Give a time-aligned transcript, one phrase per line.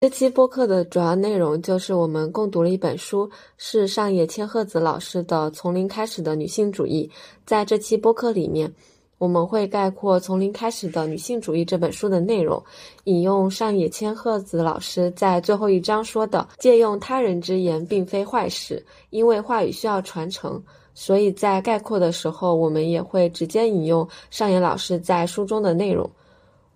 [0.00, 7.10] 这期播客的主要内容就是我们共读了一本书，是上野千鹤子老师的《从零开始的女性主义》。
[7.44, 8.72] 在这期播客里面，
[9.18, 12.62] 我们会概括《从零开始的女性主义》这本书的内容，
[13.04, 18.80] 引用上野千鹤子老师在最后一章说的：“借用他人之言并非坏事，
[19.10, 20.62] 因为话语需要传承。”
[20.94, 26.08] 所以在概括的时候，我们也会直接引用上野老师在书中的内容。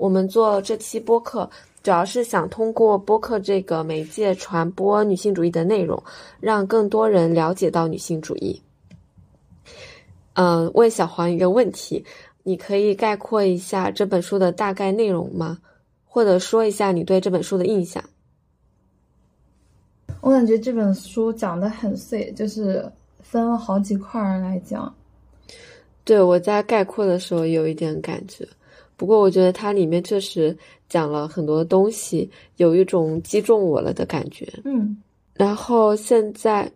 [0.02, 1.48] 我们做这期播客。
[1.80, 6.02] 主要是想通过播客这个媒介传播女性主义的内容，
[6.40, 8.60] 让更多人了解到女性主义。
[10.32, 12.04] 嗯、呃，问小黄一个问题：
[12.42, 15.58] 你可以概括一下这本书的大概内容吗？
[16.04, 18.02] 或者说一下你对这本书的印象？
[20.20, 22.84] 我感觉这本书讲的很碎，就是
[23.20, 24.92] 分了好几块来讲。
[26.02, 28.44] 对，我在概括的时候有一点感觉。
[29.02, 30.56] 不过我觉得它里面确实
[30.88, 34.48] 讲了很多东西，有一种击中我了的感觉。
[34.64, 34.96] 嗯，
[35.34, 36.70] 然后现在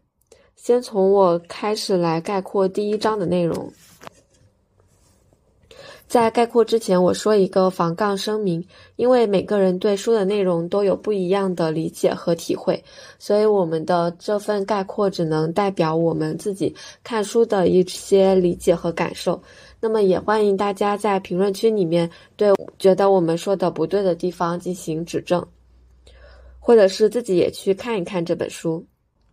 [0.56, 3.72] 先从我开始来概括第一章的内容。
[6.08, 8.64] 在概括之前，我说一个防杠声明，
[8.96, 12.82] 因为每个人对书的内容都有不一样的理解和体会，
[13.20, 19.40] 所以我们的这份概括只能代表我们自己看书的一些理解和感受。
[19.80, 25.46] 那么也欢迎大家在评论区里面对觉得我们说的不对的地方进行指正，
[26.58, 28.84] 或者是自己也去看一看这本书。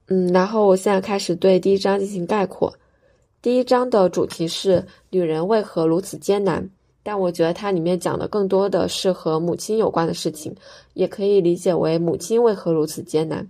[0.08, 2.74] 嗯，然后我现在开始对第一章进行概括。
[3.42, 6.70] 第一章的主题是女人为何如此艰难，
[7.04, 10.54] 但我觉得它里面讲的更多的是和母亲有关的事情，
[10.94, 13.48] 也可以理解为母亲为何如此艰难。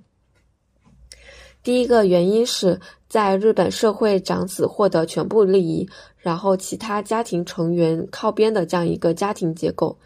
[1.64, 9.98] 第一个原因是在日本社会，长子获得全部利益，然后其他家庭成员靠边的这样一个家庭结构。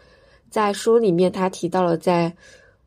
[0.48, 2.32] 在书里面，他提到了在，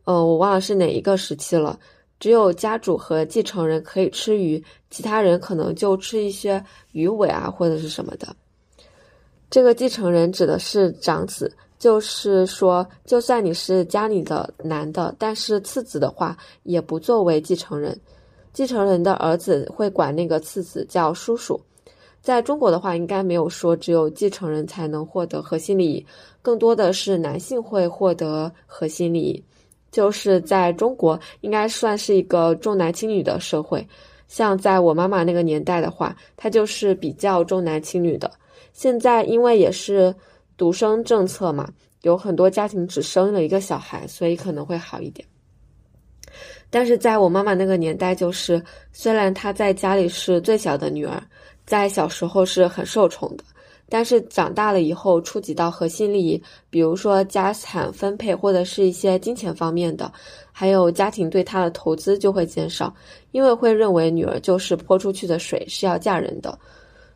[0.06, 1.78] 呃，我忘了是哪一个时期了，
[2.18, 8.34] 只有家主和继承人可以吃鱼，其他人可能就吃一些鱼尾啊或者是什么的。
[9.50, 18.00] 这个继承人指的是长子，就是说，就算你是家里的男的，但是次子的话也不作为继承人。
[18.54, 21.60] 继承人的儿子会管那个次子叫叔叔，
[22.22, 26.06] 在中国的话，应该没有说只有继承人才能获得核心利益，
[26.42, 29.44] 更多的是男性会获得核心利益。
[29.92, 33.86] 就是在中国，应该算是一个重男轻女的社会。
[34.30, 38.32] 像在我妈妈那个年代的话，她就是比较重男轻女的。
[38.72, 40.16] 现在因为也是
[40.56, 41.70] 独生政策嘛，
[42.04, 45.28] 有很多家庭只生了一个小孩，所以可能会好一点。
[46.72, 51.22] 但是在我妈妈那个年代，就是虽然她在家里是最小的女儿，
[51.66, 53.44] 在小时候是很受宠的，
[53.90, 60.10] 但是长大了以后触及到核心利益，比如说家产分配或者是一些金钱方面的，
[60.52, 62.94] 还有家庭对她的投资就会减少，
[63.32, 66.58] 因为会认为女儿就是泼出去的水，是要嫁人的，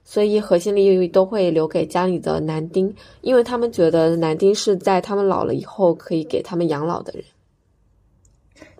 [0.04, 7.24] 所以核心利益都会留给家里的男丁，因为他们觉得男丁是在他们老了以后可以给他们养老的人。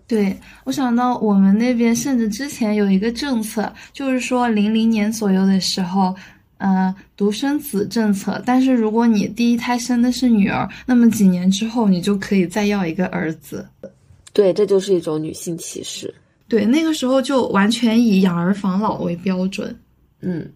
[0.08, 6.14] 对，我想到我们那边甚至之前有一个政策，就是说零零年左右的时候，
[6.58, 8.40] 呃，独生子政策。
[8.46, 13.66] 但是如果你第一胎生的是女儿，那么几年之后你就可以再要一个儿子。
[14.32, 16.14] 对，这就是一种女性歧视。
[16.46, 19.76] 对，那个时候就完全以养儿防老为标准。
[20.20, 20.48] 嗯，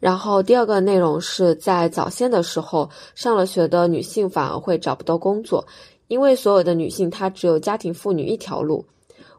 [0.00, 5.64] 然后第二个内容是在早先的时候，上了学的女性反而会找不到工作。
[6.10, 8.84] 因为所有的女性她只有家庭妇女一条路，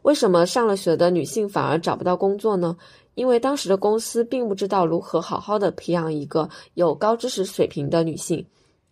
[0.00, 2.74] 为什么上了学的女性反而找不到工作呢？
[3.14, 8.42] 因为当时的公司并不知道如何好好的培养一个有高知识水平的女性，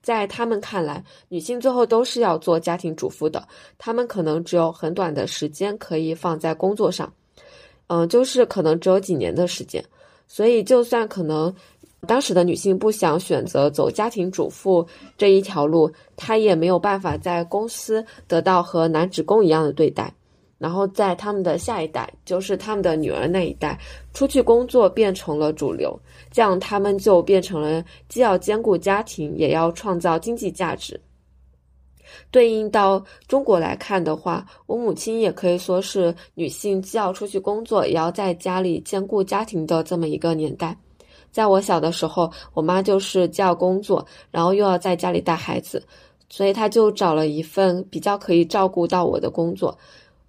[0.02, 7.10] 在他们看来，女性最后都是要做家庭主妇的，她们可能只有很短的时间可以放在工作上，
[7.86, 9.82] 嗯，就是可能只有几年的时间，
[10.28, 11.54] 所以就算可能。
[12.06, 14.86] 当时的女性不想选择走家庭主妇
[15.18, 20.12] 这一条路，她也没有办法在公司得到和男职工一样的对待。
[20.58, 23.78] 然后在他们的下一代，就是他们的女儿那一代，
[24.12, 25.98] 出去工作变成了主流，
[26.30, 31.00] 这样他们就变成了既要兼顾家庭，也要创造经济价值。
[32.30, 40.76] 对应到中国来看的话，我母亲也可以说是女性既要出去工作，也要在家里兼顾家庭的这么一个年代。
[41.32, 45.82] 在我小的时候，我妈就是既要工作，然后又要在家里带孩子，
[46.28, 49.76] 所以她就找了一份比较可以照顾到我的工作。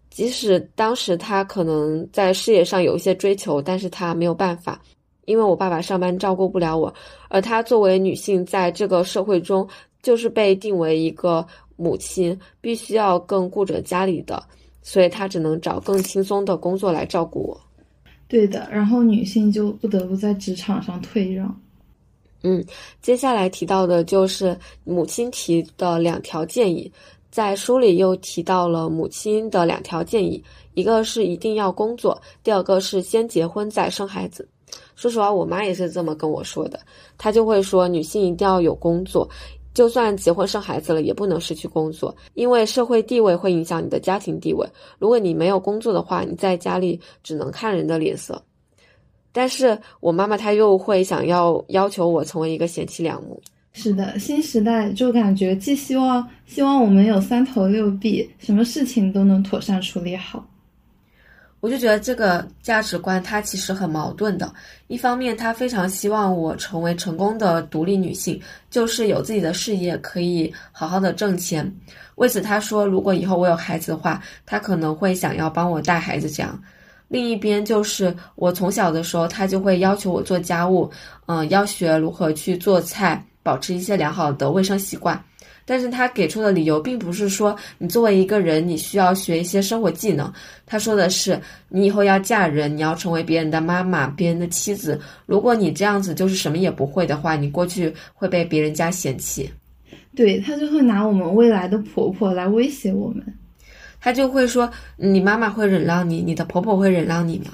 [0.10, 4.82] 即使当时她可能在事业上有一些追求，但是她没有办法，
[5.26, 6.94] 因为我爸爸上班照顾不了我，
[7.30, 9.68] 而她作为女性在这个社会中
[10.02, 11.46] 就是被定为一个
[11.78, 14.44] 母亲，必须要更顾着家里的，
[14.82, 17.71] 所以她只能找更轻松的工作来照顾我。
[18.32, 21.54] 对的，然后女性就不得不在职场上退让。
[22.44, 22.64] 嗯，
[23.02, 26.90] 接下来提到的就是母亲提的两条建议，
[27.30, 30.42] 在书里又提到了母亲的两条建议，
[30.76, 34.48] 一个是一定要工作，第二个是先结婚再生孩子。
[34.96, 36.80] 说实话，我妈也是这么跟我说的，
[37.18, 39.30] 她就会说女性一定要有工作。
[39.74, 44.68] 就算结婚生孩子了，也不能失去工作，因为社会地位会影响你的家庭地位。
[45.00, 48.42] 如果你没有工作的话，你在家里只能看人的脸色。
[49.32, 53.42] 但是我妈妈她又会想要要求我成为一个贤妻良母。
[53.72, 60.46] 是的，新时代就感觉既希望希望我们有三头六臂，什么事情都能妥善处理好。
[61.62, 64.52] 我就觉得这个价值观它其实很矛盾的。
[64.88, 71.72] 一方面，他非常希望我成为成功的独立女性，就是有自己的事业，可以好好的挣钱。
[72.16, 76.62] 为此，他说如果以后我有孩子的话，他可能会想要帮我带孩子这样。
[77.08, 80.90] 另一边就是我从小的时候，他就会要求我做家务，
[81.28, 85.22] 嗯，要学如何去做菜，保持一些良好的卫生习惯。
[85.66, 90.32] 但是他给出的理由并不是说你作为一个人你需要学一些生活技能，
[90.66, 95.00] 他说的是你以后要嫁人，你要成为别人的妈妈、别人的妻子。
[95.26, 99.50] 如果你这样子就是什么也不会的话，你过去会被别人家嫌弃。
[100.16, 103.24] 对他就会拿我们未来的婆婆来威胁我们，
[104.00, 107.52] 他就会说你妈妈会忍让你，你的婆婆会忍让你吗？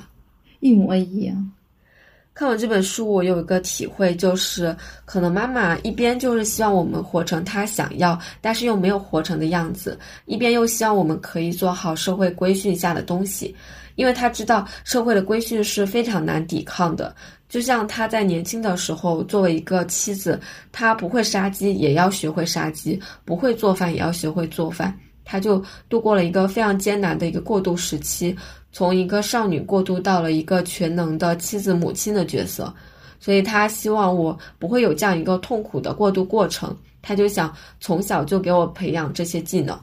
[0.59, 1.51] 一模一样。
[2.37, 13.55] 看完这本书，我有一个体会，就是可能妈妈一边就是希望我们活成她想要，但是又没有活成的样子，一边又希望我们可以做好社会规训下的东西，
[13.95, 17.11] 因为她知道社会的规训是非常难抵抗的。
[17.49, 20.39] 就像她在年轻的时候，作为一个妻子，
[20.71, 24.95] 她不会杀鸡也要学会杀鸡，不会做饭也要学会做饭，
[25.25, 28.37] 她就度过了一个非常艰难的一个过渡时期。
[28.77, 32.71] 从一个少女过渡到了一个全能的妻子、母亲的角色，
[33.19, 36.77] 所以他希望我不会有这样一个痛苦的过渡过程。
[37.01, 39.75] 他就想从小就给我培养这些技能，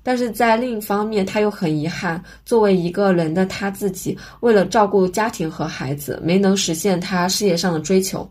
[0.00, 8.30] 但是在另一方面，他又很遗憾，作为一个人的他自己，为了照顾家庭和孩子，没能实现他事业上的追求。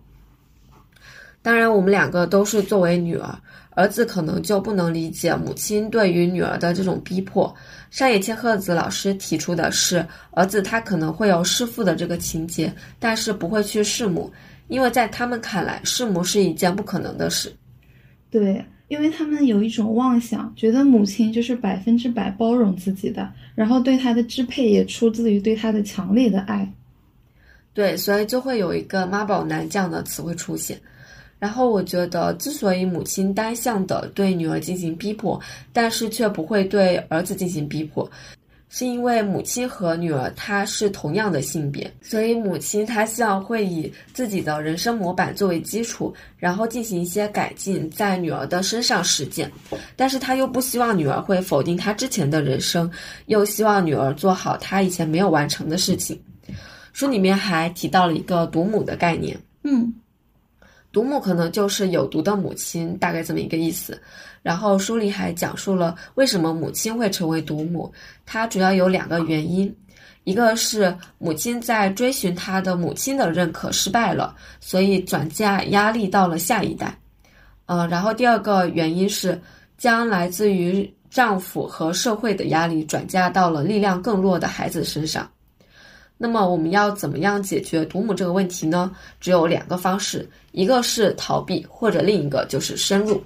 [1.41, 3.37] 当然，我们两个都是作为女儿。
[3.75, 7.53] 儿子可能就不能理解母亲对于女儿的这种逼迫。
[7.91, 14.31] 上野千鹤子老师提出的是，儿子他可能会有弑父的这个情节，但是不会去弑母，
[14.67, 17.53] 因为在他们看来，弑母是一件不可能的事。
[18.31, 26.69] 对，因为他们有一种妄想，觉得母亲就是百分之百包容自己的，然后对他的支配也出自于对他的强烈的爱。
[27.73, 30.79] 对，所以就会有一个妈宝男这样的词汇出现。
[31.45, 35.39] 然后我觉得，之所以母亲单向的对女儿进行逼迫，
[35.71, 38.09] 但是却不会对儿子进行逼迫，
[38.67, 49.51] 是因为母亲和女儿她是同样的性别，所以母亲她希望会以自己的人生模板作为基础，然后进行一些改进，在女儿的身上实践，
[49.95, 52.89] 但是她又不希望女儿会否定她之前的人生，
[53.27, 56.19] 又希望女儿做好她以前没有完成的事情。
[56.91, 59.93] 书里面还提到了一个独母的概念，嗯。
[60.95, 64.01] 独母可能就是有毒的母亲，大概这么一个意思。
[64.41, 67.91] 然后书里还讲述了为什么母亲会成为独母，
[68.25, 69.75] 它主要有两个原因，
[70.23, 76.97] 一个是母亲在追寻她的母亲的认可失败了，所以转嫁压力到了下一代。
[77.65, 79.37] 呃，然后第二个原因是
[79.77, 85.29] 将来自于丈夫和社会的压力转嫁到了力量更弱的孩子身上。
[86.17, 88.91] 那么我们要怎么样解决独母这个问题呢？
[89.19, 93.21] 只有两个方式，一个是逃避，或者另一个就是深入。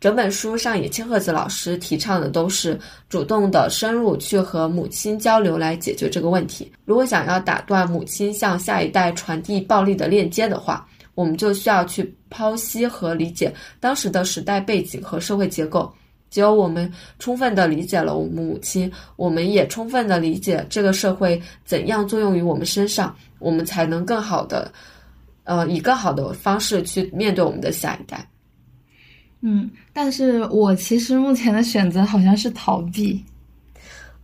[0.00, 2.76] 整本书上野千鹤子老师提倡的都是
[3.08, 6.72] 主动的深入去和母亲交流来解决这个问题。
[6.84, 10.84] 如果想要打断母亲向下一代传递暴力的链接的话，
[11.14, 15.92] 我们就需要去剖析和理解当时的时代背景和社会结构。
[16.32, 24.72] 只有我们充分的理解了我们母亲，我们也充分的理解这个社会怎样作用于我们身上，我们才能更好的，
[25.44, 28.26] 呃，以更好的方式去面对我们的下一代。
[29.42, 33.22] 嗯，但是我其实目前的选择好像是逃避。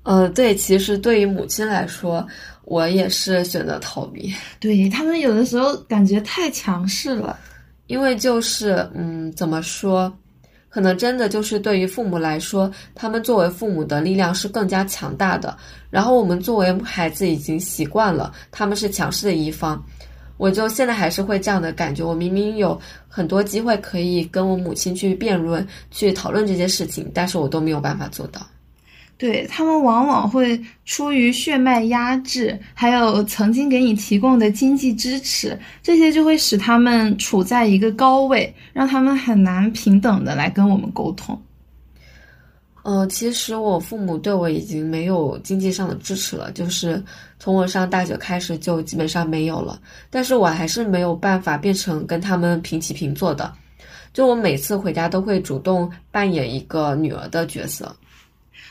[0.04, 2.26] 呃，对，其实对于母亲来说，
[2.64, 4.32] 我也是选择逃避。
[4.58, 7.38] 对他们有的时候感觉太强势了，
[7.88, 10.10] 因为就是嗯，怎么说，
[10.68, 15.56] 可能真的就是对于父母来说，他们作为父母的力量是更加强大的。
[15.90, 19.82] 然后我们作为孩子已经习惯了他们是强势的一方，
[20.36, 22.04] 我就现在还是会这样的感觉。
[22.04, 28.46] 我明明有很多机会可以跟我母亲去辩论、去讨论这些事情，但是我都没有办法做到。
[29.18, 41.36] 对他们往往会出于血脉压制，还有曾经给你提供的经济支持，这些就会使他们处在一个高位，让他们很难平等的来跟我们沟通。
[42.84, 47.02] 呃，其实我父母对我已经没有经济上的支持了，就是
[47.40, 49.78] 从我上大学开始就基本上没有了。
[50.08, 53.52] 但是我还是没有办法变成跟他们平起平坐的，
[54.14, 57.94] 就我每次回家都会主动扮演一个女儿的角色。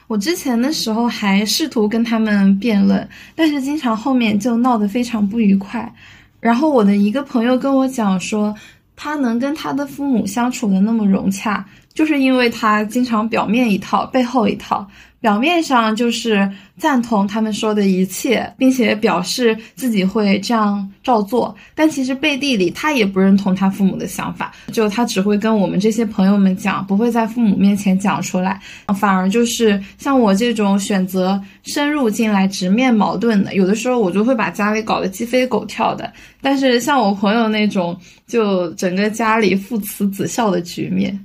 [0.08, 5.94] 我之前的时候还试图跟他们辩论，但是经常后面就闹得非常不愉快。
[6.40, 8.56] 然后我的一个朋友跟我讲说，
[8.96, 11.66] 他能跟他的父母相处的那么融洽。
[11.94, 14.88] 就是因为他经常表面一套，背后一套。
[15.20, 24.54] 表面上就是赞同他们说的一切，并且表示自己会这样照做，但其实背地里他也不认同他父母的想法。
[24.72, 28.62] 就他只会跟我们这些朋友们讲，不会在父母面前讲出来。
[29.00, 36.14] 反而就是像我这种选择深入进来直面矛盾的，有的时候我就会把家里搞得鸡飞狗跳的。
[36.42, 37.98] 但是像我朋友那种，
[38.28, 41.20] 就整个家里父慈子孝的局面。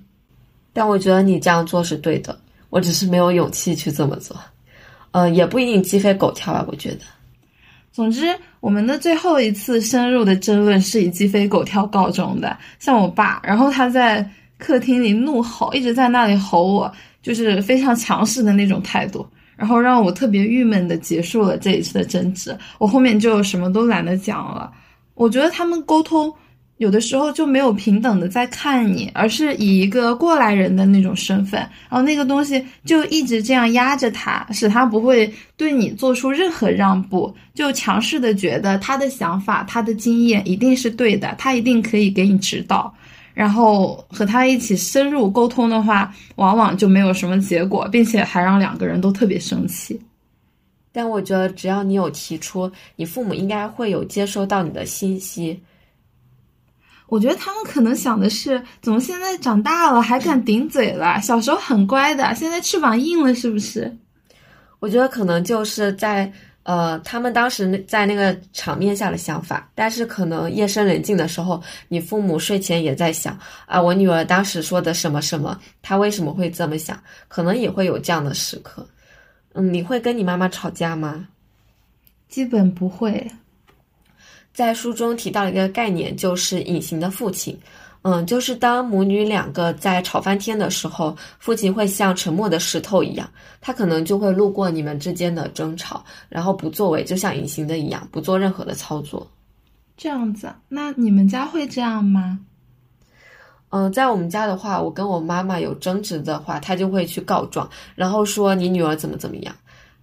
[0.73, 2.35] 但我觉得你这样做是对的，
[2.73, 4.35] 我只是没有勇气去这么做，
[5.11, 6.65] 呃，也不一定鸡飞狗跳吧。
[6.67, 7.01] 我觉得，
[7.93, 12.57] 总之，我们的最后一次深入的争论是以鸡飞狗跳告终的。
[12.79, 14.27] 像我爸，然后他在
[14.57, 22.57] 客厅里怒吼，一直在那里吼我，就是非常强势的那种态度，然后让我特别郁闷的结束了这一次的争执。
[22.79, 24.73] 我后面就什么都懒得讲了。
[25.13, 26.33] 我觉得他们沟通。
[26.79, 42.93] 有的时候就没有平等的在看你，而是以一个过来人的那种身份，然后那个东西就一直这样压着他，使他不会对你做出任何让步，就强势的觉得他的想法、他的经验一定是对的，他一定可以给你指导。
[43.33, 49.99] 然后和他一起深入沟通的话，往往就没有什么结果，并且还让两个人都特别生气。
[50.93, 55.59] 但我觉得，只要你有提出，你父母应该会有接收到你的信息。
[57.13, 61.21] 我觉得他们可能想的是，怎么现在长大了还敢顶嘴了？
[61.21, 63.95] 小时候很乖的，现在翅膀硬了，是不是？
[64.79, 69.69] 我觉得可能就是在呃，他们当时在那个场面下的想法。
[69.75, 76.99] 但是可能夜深人静的时候，你父母睡前也在想啊，我女儿当时说的什么什么，她为什么会这么想？
[77.29, 78.89] 可能也会有这样的时刻。
[79.53, 81.29] 嗯，你会跟你妈妈吵架吗？
[82.31, 83.31] 基本不会。
[84.53, 87.59] 在书中提到了一个概念，就是隐形的父亲。
[88.05, 93.31] 嗯，就是当母女两个在吵翻天的时候，父亲会像沉默的石头一样，
[93.61, 99.25] 他可能就会路过你们之间的争吵，然后不作为，就像隐形的一样，不做任何的操作。
[99.97, 102.41] 这样子，那你们家会这样吗？
[103.69, 109.55] 嗯，在我们家的话，我跟我妈妈有争执的话，她就会去告状，然后说你女儿怎么怎么样。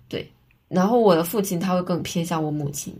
[0.08, 0.32] 对，
[0.70, 2.98] 然后我的父亲他会更偏向我母亲。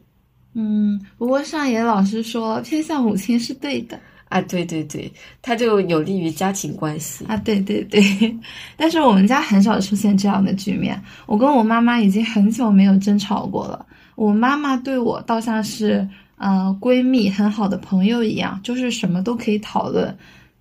[0.54, 8.02] 嗯，不过上野老师说偏向母亲是对的啊，对对对，他就有利于家庭关系啊，对对对。
[8.78, 13.86] 但是我们家很少出现这样的局面，我跟我妈妈已经很久没有争吵过了。
[14.16, 20.16] 我妈妈对我倒像是呃闺蜜很好的朋友一样，就是什么都可以讨论。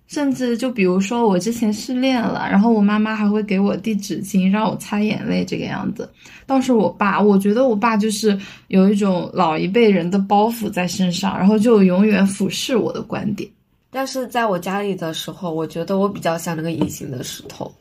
[0.09, 6.09] 甚至就比如说我之前失恋了，然后我妈妈还会给我递纸巾让我擦眼泪，这个样子。
[6.47, 8.35] 倒是我爸，我觉得我爸就是
[8.69, 13.47] 有一种老一辈人的包袱在身上，然后就永远俯视我的观点。
[13.91, 17.71] 但是在我家里的时候，我觉得我比较像那个隐形的石头。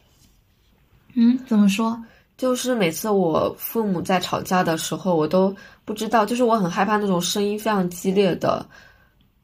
[1.14, 1.98] 嗯，怎么说？
[2.36, 5.54] 就是每次我父母在吵架的时候，我都
[5.86, 8.64] 不知道，就是我很害怕那种声音非常激烈的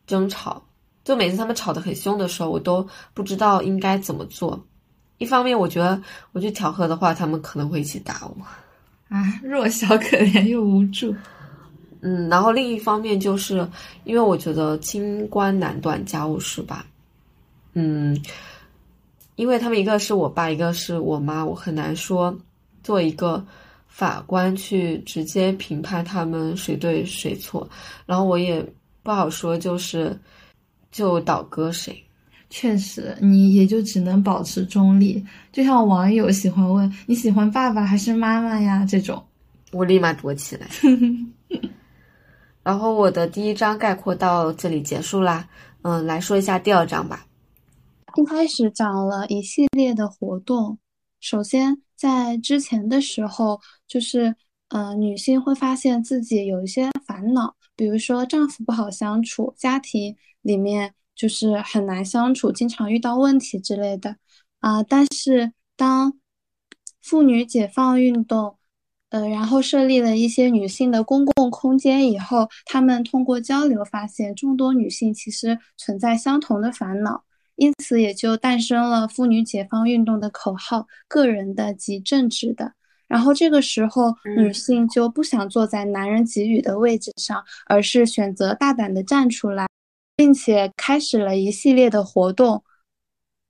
[0.06, 0.62] 争吵。
[1.04, 4.58] 就每次他们吵得很凶的时候，我都不知道应该怎么做。
[5.18, 6.00] 一方面，我觉得
[6.32, 8.44] 我去调和的话，他们可能会一起打我。
[9.14, 11.14] 啊，弱小可怜又无助。
[12.00, 13.68] 嗯，然后另一方面，就是
[14.04, 16.86] 因为我觉得清官难断家务事吧。
[17.74, 18.18] 嗯，
[19.36, 22.36] 因为他们一个是我爸，一个是我妈，我很难说
[22.82, 23.44] 做一个
[23.88, 27.68] 法官去直接评判他们谁对谁错。
[28.06, 28.66] 然后我也
[29.02, 30.18] 不好说，就是。
[30.94, 32.00] 就倒戈谁？
[32.50, 35.20] 确实，你也就只能保持中立。
[35.50, 39.20] 就像网友喜欢问你喜欢爸爸还是妈妈呀这种，
[39.72, 40.68] 我立马躲起来。
[42.62, 45.48] 然后我的第一章概括到这里结束啦。
[45.82, 47.26] 嗯，来说一下第二章吧。
[48.14, 50.78] 一开始讲了一系列的活动，
[51.18, 54.32] 首先在之前的时候，就是
[54.68, 60.94] 呃，女性会发现自己有一些烦恼，比如说丈夫不好相处，家庭里面。
[61.16, 64.16] 就是很难相处，经常遇到问题之类的
[64.58, 64.82] 啊。
[64.82, 66.18] 但是当
[67.00, 68.58] 妇女解放运动，
[69.10, 77.22] 呃，然后设立了一些女性的公共空间以后，他们通过交流发现，众多女性其实存在相同的烦恼，
[77.54, 82.72] 因此也就诞生了妇女解放运动的口号：个人的及政治的。
[83.08, 89.66] 然后这个时候，女性就不想坐在男人给予的位置上，而是选择大胆的站出来。
[90.16, 92.62] 并且开始了一系列的活动，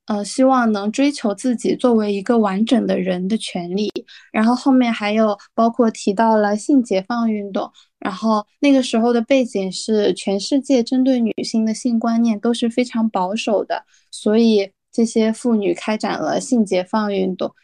[0.06, 3.92] 呃，希望能追求自己作为一个完整的人的权利。
[4.32, 17.54] 然后后面还有包括提到了性解放运动，然后那个时候的背景是全世界针对女性的性观念都是非常保守的，所以这些妇女开展了性解放运动。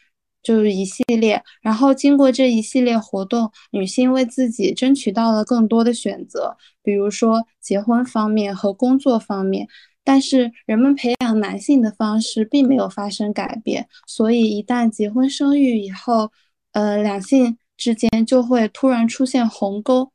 [0.43, 9.67] 就是一系列，然后经过这一系列活动，女性为自己争取到了更多的选择，比如说结婚方面和工作方面。
[10.03, 16.31] 但是人们培养男性的方式并没有发生改变，所以一旦结婚生育以后，
[16.71, 20.11] 呃，两性之间就会突然出现鸿沟。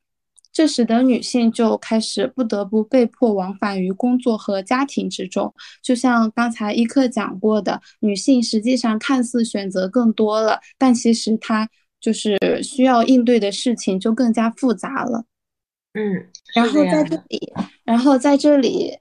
[0.56, 11.68] 这使得女性就开始不得不被迫往返于工作和家庭之中，就像刚才一课讲过的，女性实际上看似选择更多了，但其实她
[12.00, 15.26] 就是需要应对的事情就更加复杂了。
[15.92, 17.52] 嗯，然后在这里，
[17.84, 18.96] 然后在这里，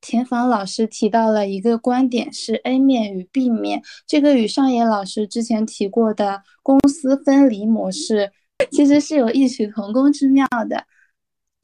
[0.00, 8.32] 田房老师提到了一个观点是 A 面与 B 面，这个与上野老师之前提过的公私分离模式
[8.72, 10.84] 其实是有异曲同工之妙的。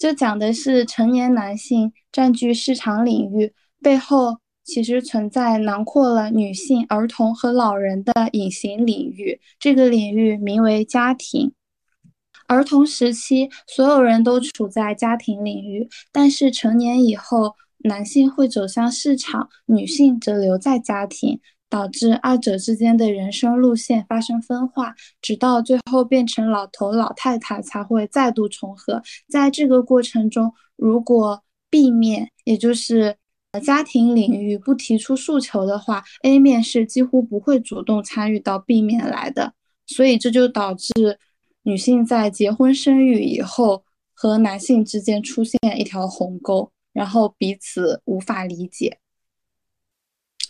[0.02, 9.40] 这讲的是成年男性占据市场领域背后，其实存在囊括了女性、儿童和老人的隐形领域。
[9.60, 11.52] 这个领域名为家庭。
[12.48, 21.38] 儿童时期，所有人都处在家庭领域，但是成年以后，男性会走向市场，女性则留在家庭。
[21.72, 29.02] 导致二者之间的人生路线发生分化，直到最后变成老头老太太才会再度重合。
[29.26, 33.16] 在这个过程中，如果 B 面，也就是
[33.64, 39.54] 家庭领域不提出诉求的话，A 面是几乎不会主动参与到 B 面来的。
[39.86, 40.92] 所以这就导致
[41.62, 43.82] 女性在结婚生育以后
[44.12, 48.98] 和男性之间出现一条鸿沟，然后彼此无法理解。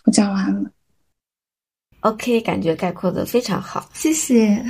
[0.04, 0.72] 我讲完了。
[2.02, 4.60] OK，感觉概括的非常好，谢谢。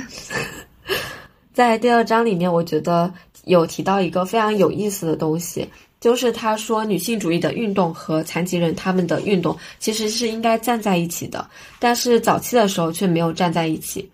[1.51, 3.11] 在第二章里面，我觉得
[3.45, 5.67] 有提到一个非常有意思的东西，
[5.99, 14.07] 就是他说女性主义的运动和残疾人他们的运动其实是应该站在一起的，但是早期的时候却没有站在一起。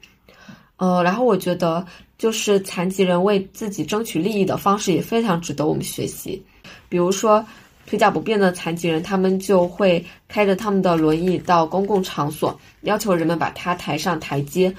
[0.77, 1.85] 呃，然后我觉得
[2.17, 6.41] 就是残疾人为自己争取利益的方式也非常值得我们学习，
[6.87, 7.45] 比如说。
[7.89, 14.71] 腿脚不便的残疾人，他们就会开着他们的轮椅到公共场所，要求人们把他抬上台阶，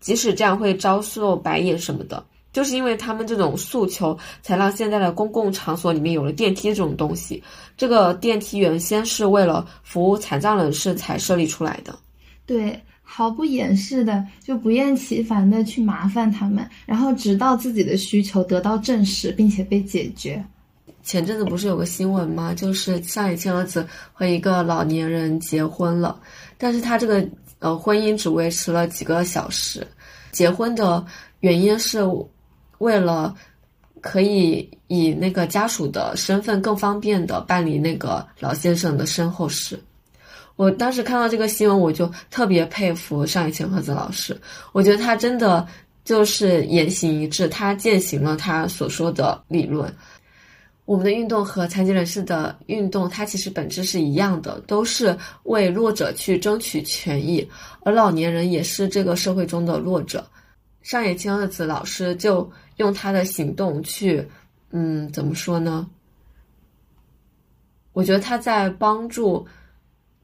[0.00, 2.24] 即使这样会遭受白眼什么的。
[2.52, 7.40] 就是因为他们这种诉求，才让现在的公共场所里面有了电梯这种东西。
[7.76, 11.96] 这个电梯原先是为了服务残障人士才设立出来的。
[12.44, 20.44] 对，毫不掩饰的，就不厌其烦的去麻烦他们，然后直到自己的需求得到证实并且被解决。
[21.02, 22.54] 前阵子不是有个新闻吗？
[22.54, 26.20] 就是上野千鹤子和一个老年人结婚了，
[26.56, 27.26] 但是他这个
[27.58, 29.86] 呃婚姻只维持了几个小时。
[30.30, 31.04] 结婚的
[31.40, 32.00] 原因是
[32.78, 33.34] 为了
[34.00, 39.78] 可以以那个家属的身份更方便的办理那个老先生的身后事。
[40.56, 44.38] 我当时看到这个新闻，我就特别佩服上野千鹤子老师，
[44.72, 45.66] 我觉得他真的
[46.04, 49.92] 就是言行一致，他践行了他所说的理论。
[50.92, 57.48] 我们的运动和残疾人士的运动，它其实本质是一样的，都是为弱者去争取权益，
[57.80, 60.22] 而老年人也是这个社会中的弱者。
[60.82, 64.22] 上野千鹤子老师就用他的行动去，
[64.72, 65.88] 嗯，怎么说呢？
[67.94, 69.46] 我觉得他在帮助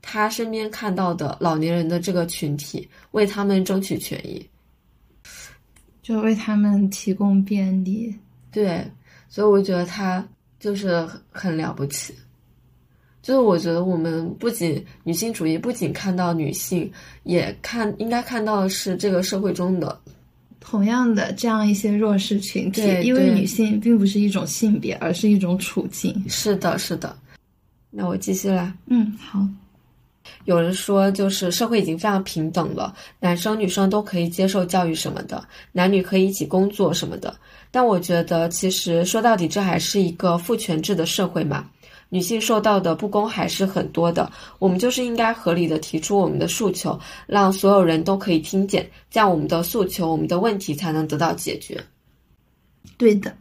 [0.03, 4.47] 他身边看到的老年人的这个群体，为他们争取权益，
[6.03, 8.15] 就为他们提供便利。
[8.53, 8.87] 对，
[9.31, 10.23] 所以我觉得他。
[10.59, 12.15] 就是很了不起，
[13.23, 16.91] 就是我觉得我们不仅女性主义，不仅看到女性，
[17.23, 20.01] 也看应该看到的是这个社会中的
[20.61, 26.25] 同样的这样一些弱势群体，对因为女性并不是一种性别，而是一种处境。
[26.29, 27.17] 是的，是的。
[27.91, 28.75] 那我继续啦。
[28.87, 29.47] 嗯，好。
[30.45, 35.43] 有人说，就是社会已经非常平等了，男生女生都可以接受教育什么的，
[35.73, 37.35] 男女可以一起工作什么的。
[37.71, 41.69] 但我觉得，其实说到底，这还是一个父权制的社会嘛，
[42.09, 44.31] 女性受到的不公还是很多的。
[44.59, 51.79] 我们就是应该合理的提出我们的诉求，让所有人都可以听见，这样我们的诉求、我们的问题才能得到解决。
[52.97, 53.35] 对的。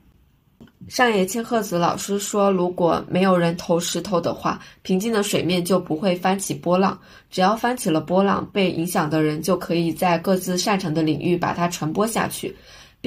[0.88, 6.98] 上野千鹤子老师说，如果没有人投石头的话，平静的水面就不会翻起波浪。
[7.30, 12.56] 只要翻起了波浪，被影响的人就可以在各自擅长的领域把它传播下去，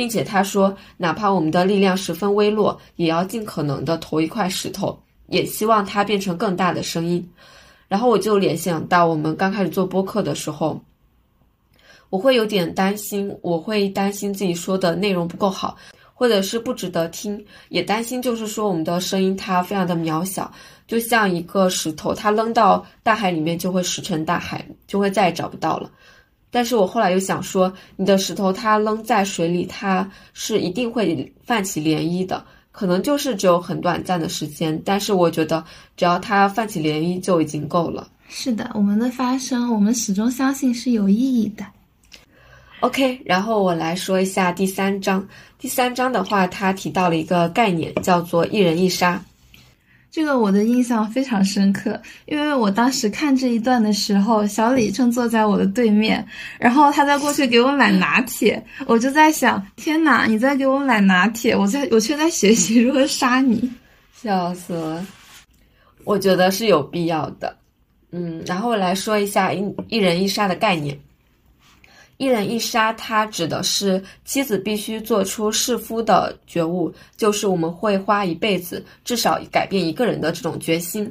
[0.01, 7.31] 并且他说，哪怕我们的力量十分微弱，也要尽可能的投一块石头，也希望它变成更大的声音。
[7.87, 10.81] 然后我就联想到我们刚开始做播客的时候，
[12.09, 15.77] 我会有点担心，我会担心自己说的内容不够好。
[16.15, 20.51] 或者是不值得听，也担心，就是说我们的声音它非常的渺小，
[20.87, 25.91] 就像一个石头，它扔到大海里面就会石沉大海，就会再也找不到了。
[26.51, 35.65] 但是我后来又想说，你的石头它扔在水里，它是一定会泛起涟漪的，可能就是只有很短暂的时间，但是我觉得
[35.97, 38.09] 只要它泛起涟漪就已经够了。
[38.29, 41.65] 是的，我们的发生，我们始终相信是有意义的。
[42.81, 45.27] OK，然后我来说一下第三章。
[45.59, 49.23] 第三章的话，它提到了一个概念，叫做一人一杀。
[50.11, 56.27] 这个我的印象非常深刻，因为我当时看这一段的时候，小李正坐在我的对面，
[56.59, 63.71] 然后他在过去给我买拿铁，我就在想，天哪，你在给我买拿铁，我在我却在学习如何杀你，
[64.13, 65.07] 笑死了。
[66.05, 67.57] 我觉得是有必要的。
[68.11, 70.99] 嗯，然后我来说一下一一人一杀的概念。
[72.21, 81.11] 一人一杀，它指的是妻子必须做出弑夫的觉悟，就是我们会花一辈子至少改变一个人的这种决心。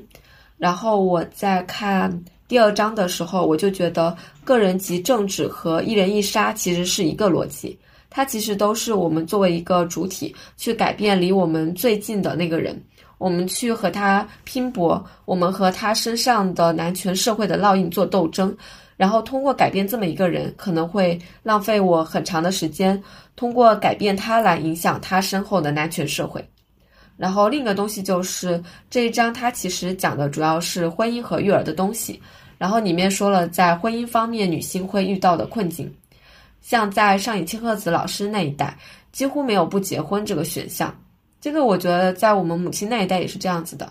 [0.56, 7.76] 然后我在看第二章的时候，我就觉得个人及政治和一人一杀其实是一个逻辑，
[8.12, 12.80] 它其实都是我们作为一个主体去改变离我们最近的那个人，
[13.18, 18.56] 我们去和他拼搏，我们和他身上的男权社会的烙印做斗争。
[19.00, 23.02] 然后通过改变这么一个人，可能会浪费我很长的时间。
[23.38, 26.46] 通过改变他来影响他身后的男权社会。
[27.16, 32.22] 然后另一个东西就是这一章，它其实讲的主要是婚姻和育儿的东西。
[32.58, 35.90] 然后里面说了在婚姻方面女性会遇到的困境，
[36.60, 38.78] 像在上野千鹤子老师那一代，
[39.14, 40.94] 几乎没有不结婚这个选项。
[41.40, 43.90] 这个我觉得在我们母亲那一代也是这样子的。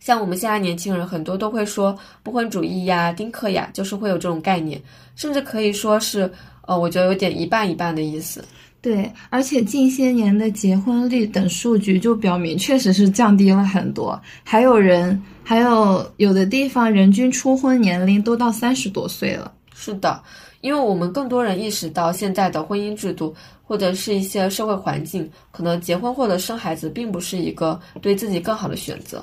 [0.00, 4.80] 像我们现在年轻人很多都会说不婚主义呀、丁克呀，就是会有这种概念，
[5.16, 6.30] 甚至可以说是，
[6.62, 8.44] 呃，我觉得有点一半一半的意思。
[8.80, 14.18] 对，而且近些年的结婚率等数据就表明，确实是降低了很多。
[14.44, 19.52] 还有人，还有有的地方人均初婚年龄都到三十多岁了。
[19.74, 20.22] 是的，
[20.60, 23.34] 因为我们更多人意识到现在的婚姻制度
[23.64, 29.22] 或者是一些社会环境，可能结婚或者生孩子并不是一个对自己更好的选择。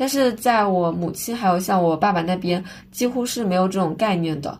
[0.00, 4.58] 但是在我母亲还有像我爸爸那边，几乎是没有这种概念的。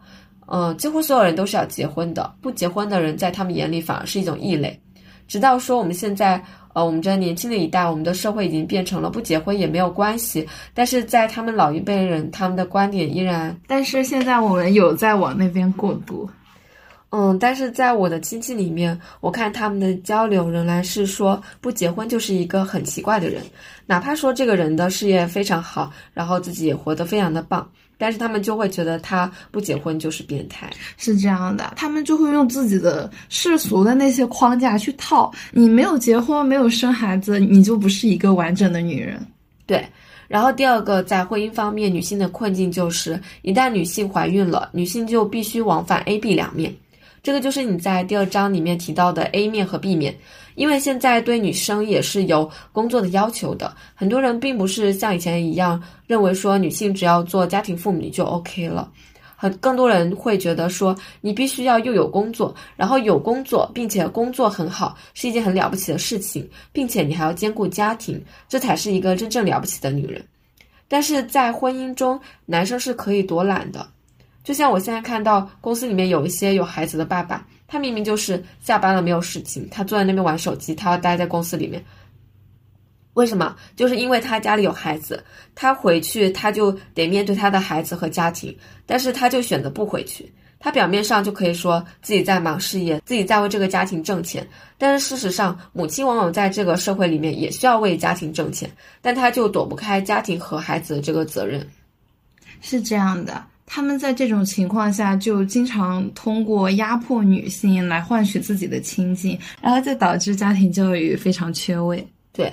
[0.49, 4.79] 嗯，几乎所有人都是要结婚的，不结婚的人在他们眼里反而是一种异类。
[5.27, 10.47] 直到说我们现在，呃，我们这年轻的一代，我们的社会已经变成了不结婚也没有关系。
[10.75, 16.29] 但是在他们老一辈人，他们的观点依然，但是现在我们有在往那边过渡。
[17.11, 23.43] 嗯，但是在我的亲戚里面，我看他们的交流仍然是说不结婚就是一个很奇怪的人，
[23.85, 27.69] 哪怕说这个人的事业非常好，然后自己也活得非常的棒。
[27.99, 35.69] 但是他们就会觉得他不结婚就是变态，是这样的，他们就会用自己的世俗的那些框架去套你。
[35.69, 39.21] 没有结婚，没有生孩子，你就不是一个完整的女人。
[39.67, 39.87] 对。
[40.29, 46.73] 然后第二个，在婚姻方面，女性的困境就是，一旦女性怀孕了，女性就必须往返 A、B 两面。
[47.23, 50.17] 这个就是你在第二章里面提到的 A 面和 B 面，
[50.55, 53.77] 因为现在对女生也是有工作的要求的。
[53.95, 58.91] 很多人并不是像以前一样认为说女性只要做家庭妇女就 OK 了，
[59.37, 70.25] 很更多人会觉得说你必须要又有工作，然后有工作，并且工作很好，是一件很了不起的事情，并且你还要兼顾家庭，这才是一个真正了不起的女人。
[70.89, 73.87] 但是在婚姻中，男生是可以多懒的。
[74.43, 81.85] 就像我现在看到公司里面有一些有孩子的爸爸，他明明就是下班了没有事情，他坐在那边玩手机，他要待在公司里面。
[83.15, 83.55] 为什么？
[83.77, 85.23] 就是因为他家里有孩子，
[85.55, 90.33] 他回去他就得面对他的孩子和家庭，但是他就选择不回去。
[90.63, 101.67] 他表面上就可以说自己在忙事业，自己在为这个家庭挣钱，但是事实上，母亲往往在这个社会里面也需要为家庭挣钱，但他就躲不开家庭和孩子的这个责任。
[102.61, 112.05] 是这样的，他们在这种情况下就经常通过压迫女性来换取自己的亲近，然后就导致家庭教育非常缺位。
[112.33, 112.53] 对。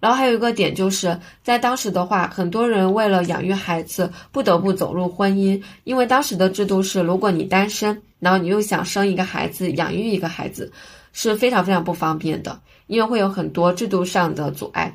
[0.00, 10.72] 然后还有一个点，就是在当时的话，很多人为了养育孩子，不得不走入婚姻，因为当时的制度是，如果你单身，然后你又想生一个孩子，养育一个孩子，
[11.12, 14.92] 是非常非常不方便的，因为会有很多制度上的阻碍。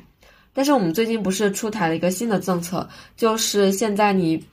[0.52, 4.44] 但是我们最近不是出台了一个新的政策，就是现在你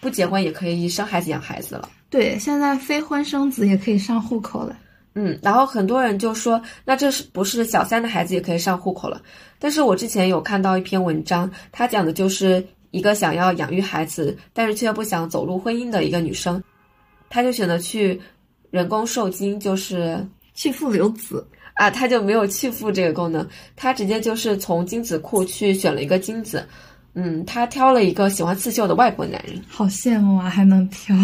[0.00, 1.88] 不结婚也可以生孩子养孩子了。
[2.10, 4.78] 对，现在非婚生子也可以上户口了。
[5.14, 9.20] 嗯，然后很多人就说，那这是不是小三的孩子也可以上户口了？
[9.58, 16.62] 但是我之前有看到一篇文章，他讲的就是一个想要养育孩子，但是却不想走入婚姻的一个女生，
[17.28, 18.20] 她就选择去
[18.70, 26.64] 人工受精，就是去父留子啊，她就没有弃父这个功能，她直接就是从精子库去选了一个精子，
[27.20, 31.16] 嗯，他挑了一个喜欢刺绣的外国男人，好羡慕啊，还能挑。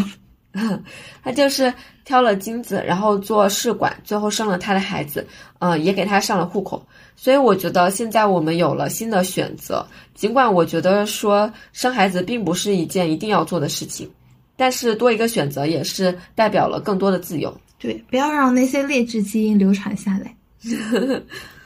[1.23, 1.73] 他就是
[2.05, 5.25] 挑了金子，然后做试管，最后生了他的孩子，
[5.61, 6.85] 嗯，也给他上了户口。
[7.15, 14.11] 所以我觉得现在我们有了新的选择，尽管我觉得说生孩子并不是一件一定要做的事情，
[14.57, 17.57] 但是多一个选择也是代表了更多的自由。
[17.79, 20.35] 对，不要让那些劣质基因流传下来。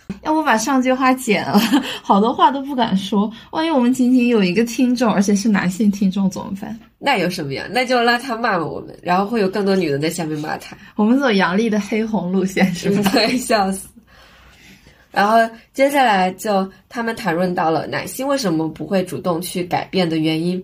[0.23, 1.61] 要不把上句话剪了，
[2.03, 3.31] 好多话都不敢说。
[3.51, 6.79] 万一我们仅仅有一个听众，而且是男性听众怎么办？
[6.99, 7.66] 那有什么呀？
[7.71, 10.77] 那就让他骂我们，然后会有更多女人在下面骂他。
[10.97, 13.11] 我们走杨笠的黑红路线是吧？
[13.12, 13.88] 对，笑死。
[15.11, 15.38] 然后
[15.73, 20.62] 接下来就他们谈论到了男性为什么不会主动去改变的原因，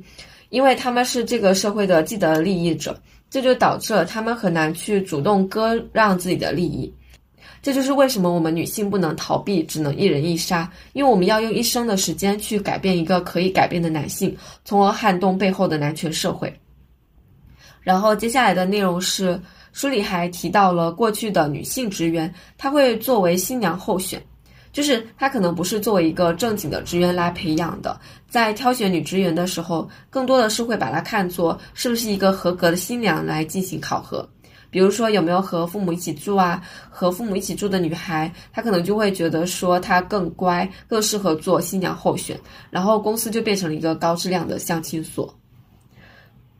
[0.50, 2.98] 因为他们是这个社会的既得利益者，
[3.30, 6.92] 这就导致了他们很难去主动割让自己的利益。
[7.64, 16.54] 这就是为什么我们女性不能逃避，只能一人一杀，因为我们要用一生的时间去改变一个可以改变的男性，从而撼动背后的男权社会。
[17.80, 19.40] 然后接下来的内容是，
[19.72, 24.22] 书里还提到了过去的女性职员，她会作为新娘候选，
[24.70, 27.98] 就是她可能不是作为一个正经的职员来培养的，
[28.28, 34.28] 在挑选女职员的时候，更多的是会把她看作是不是一个合格的新娘来进行考核。
[34.74, 36.60] 比如说有没有和父母一起住啊？
[36.90, 42.36] 和父母一起住的女孩，她可能就会觉得说她更乖，更适合做新娘候选，
[42.70, 45.32] 然后公司就变成了一个高质量的相亲所，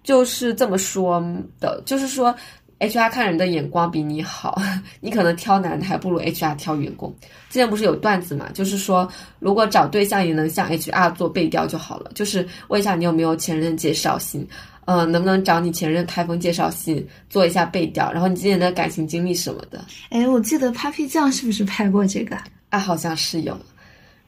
[0.05, 1.20] 就是这么说
[1.59, 1.83] 的。
[1.85, 2.33] 就是说
[2.79, 4.62] ，HR 看人的眼光比你好，
[5.03, 7.12] 你可能挑男的还不如 HR 挑员工。
[7.50, 8.48] 之前不是有段子嘛？
[8.55, 9.09] 就是说，
[9.40, 14.46] 如果找对象也能像 HR 做背调就好了，就是问一下你有没有前任介绍信。
[14.87, 19.83] 嗯，能不能找你前任开封介绍信做一下背调，然后你今年的感情经历什么的？
[20.11, 22.37] 哎，我记得 Papi 酱是不是拍过这个？
[22.68, 23.59] 啊，好像是有。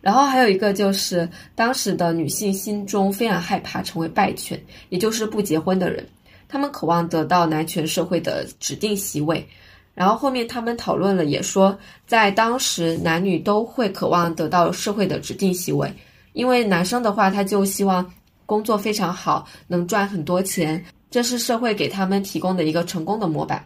[0.01, 6.07] 然后还有一个就是当时的女性心中非常害怕成为败犬，也就是不结婚的人，
[6.49, 9.47] 他们渴望得到男权社会的指定席位。
[9.95, 15.93] 然后后面他们讨论了，也说在当时男女都会渴望得到社会的指定席位，
[16.33, 18.11] 因为男生的话他就希望。
[18.47, 23.63] 工作非常好，能赚很多钱，这是社会给他们提供的一个成功的模板。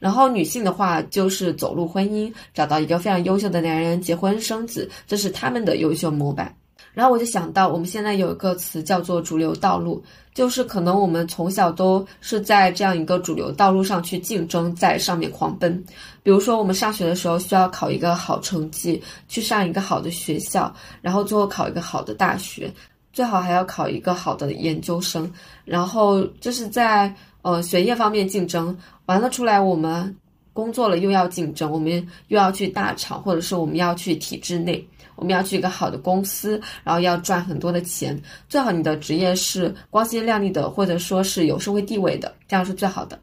[0.00, 6.54] 然后女性的话，就是走入婚姻，找到一个非常优秀的男人，结婚生子，这是他们的优秀模板。
[6.92, 15.82] 然后我就想到，我们现在有一个词叫做主流道路，就是可能我们从小都是在这样一个主流道路上去竞争，在上面狂奔。
[16.22, 22.72] 比如说，我们上学的时候需要考一个好成绩，去上一个好的学校，然后最后考一个好的大学。
[23.14, 25.32] 最好还要考一个好的研究生，
[25.64, 30.14] 然后就是在呃学业方面竞争完了出来，我们
[30.52, 31.92] 工作了又要竞争，我们
[32.28, 38.20] 又要去大厂，或者是我们要去体制内，我们要去一个好的公司，然后要赚很多的钱。
[38.48, 43.18] 最好你的职业是光鲜亮丽的，或者说是有社会地位的，这样是最好的。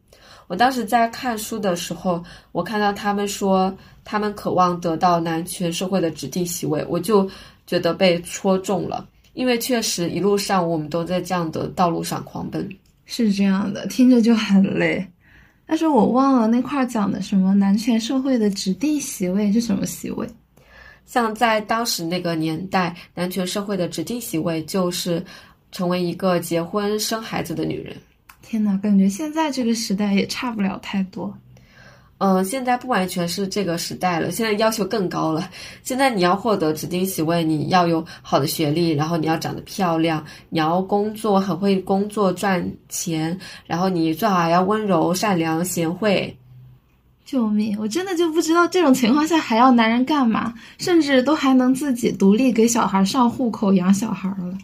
[0.48, 2.24] 我当时在看书的时候，
[2.54, 3.74] 我看到他们说
[4.06, 7.30] 他们渴望得到男权社会的指定席位，我就
[7.68, 9.06] 觉得被戳中了。
[9.34, 12.68] 因为确实一路上我们都在这样的道路上狂奔，
[13.06, 15.06] 是这样的，听着就很累。
[15.66, 20.28] 但是我忘了那块讲的什么男权社会的指定席位是什么席位？
[21.06, 25.24] 像在当时那个年代，男权社会的指定席位就是
[25.72, 27.96] 成为一个结婚生孩子的女人。
[28.42, 31.34] 天哪，感觉现在这个时代也差不了太多。
[32.24, 35.50] 嗯，现在不完全是这个时代了，现在要求更高了。
[35.82, 46.38] 现在你要获得指定席位，你要有好的学历，然后你要长得漂亮，你要工作很会工作赚钱，然后你最好还要温柔、善良、贤惠。
[47.26, 47.76] 救命！
[47.80, 54.56] 我真的就不知道这种情况下还要男人干嘛，甚至都还能自己独立给小孩上户口、养小孩了。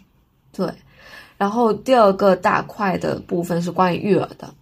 [0.52, 0.72] 对，
[1.36, 4.54] 然后第二个大块的部分是关于育儿的。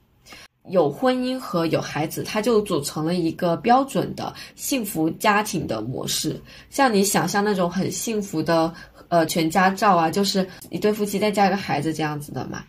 [0.69, 6.41] 有婚姻和有孩子，它就组成了一个标准的幸福家庭的模式。
[6.71, 8.73] 像你想象那种很幸福的
[9.09, 12.65] 呃全家照啊，就是一对夫妻再加一个孩子这样子的嘛。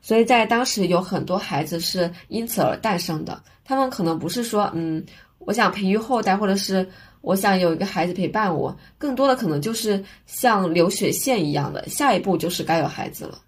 [0.00, 3.40] 所以在当时有很多孩子是因此而诞生的。
[3.64, 5.04] 他们可能不是说嗯，
[5.38, 6.84] 我想培育后代，或者是
[7.20, 13.38] 我想有一个孩子陪伴我，更多的可能就是像流水线一样的，下一步就是该有孩子了。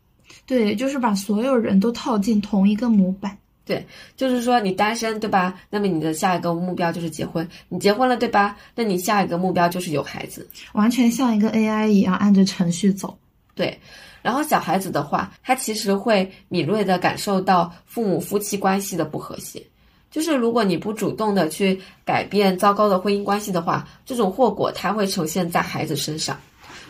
[0.46, 3.36] 对，就是把所有人都套进同一个模板。
[3.66, 5.58] 对，就是说你单身对吧？
[5.70, 7.48] 那么你的下一个目标就是结婚。
[7.68, 8.56] 你结婚了对吧？
[8.74, 13.16] 那你下一个目标就是有孩子，完全像一个 AI 一样按着程序走。
[13.54, 13.78] 对，
[14.20, 19.62] 然后小孩子的话，他其实会敏锐的感受到父母夫妻关系的不和谐。
[20.10, 26.38] 就是如果你不主动的去改变糟糕的婚姻关系的话，这种后果它会呈现在孩子身上。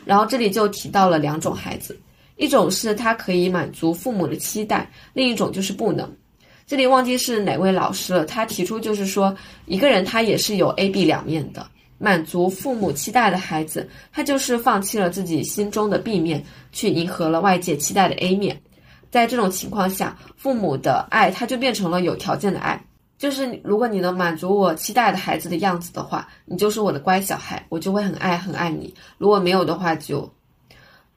[0.05, 1.97] 然后这里就提到了两种孩子，
[2.37, 6.13] 一种是他可以满足父母的期待，另一种就是不能。
[6.67, 11.67] 这里忘记是哪位老师了，他提出就是说，一个人他也是有 A、B 两面的。
[11.97, 18.61] 满足父母期待的孩子，他就是放弃了自己心中的 B 面，去迎合了外界期待的 A 面。
[19.11, 22.85] 在这种情况下，父母的爱他就变成了有条件的爱，
[23.17, 28.93] 就是如果你能满足我期待的孩子的样子的话，你就是我的乖小孩，我就会很爱很爱你。
[29.17, 30.29] 如果没有的话，就……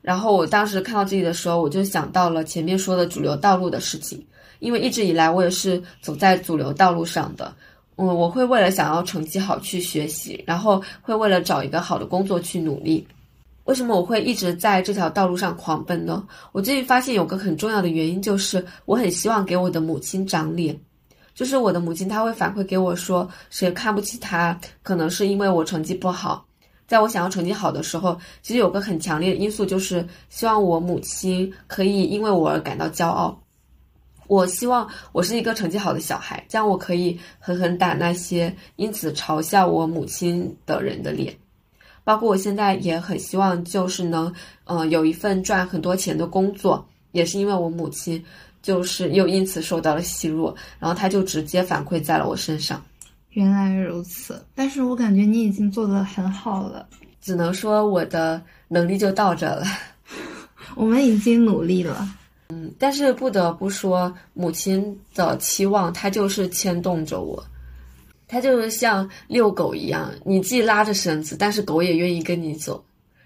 [0.02, 4.26] 然后我当时看到这里的时候，我就想到了前面说的主流道路的事情。
[4.60, 7.54] 因为一直以来我也是走在主流道路上的，
[7.96, 13.06] 嗯，我会为了想要成绩好去学习，然后会为了找一个好的工作去努力。
[13.66, 16.26] 为什么我会一直在这条道路上狂奔呢？
[16.54, 20.80] 我最近发现有个很重要的原因，就是我很希望给我的母亲长脸。
[21.36, 26.46] 就是我的母亲，她会反馈给我说，谁看不起她，可能是因为我成绩不好。
[26.88, 33.38] 在我想要成绩好的时候，其实有个很强烈的因素，就是希望我母亲可以因为我而感到骄傲。
[34.28, 41.34] 我希望我是一个成绩好的小孩，这样我可以狠狠打那些因此嘲笑我母亲的人的脸。
[42.04, 44.34] 包括我现在也很希望，就是能，
[44.66, 48.24] 嗯，有一份赚很多钱的工作，也是因为我母亲，
[48.62, 52.82] 就是又因此受到了奚落，然后他就直接反馈在了我身上。
[53.32, 56.88] 原来如此，但是我感觉你已经做得很好了，
[57.22, 59.66] 只能说我的能力就到这了。
[60.76, 62.08] 我们已经努力了。
[62.50, 67.44] 嗯，但是不得不说，母亲的期望，她就是牵动着我，
[68.28, 72.82] 她就是像遛狗一样，你既拉着绳子，但是狗也愿意跟你走，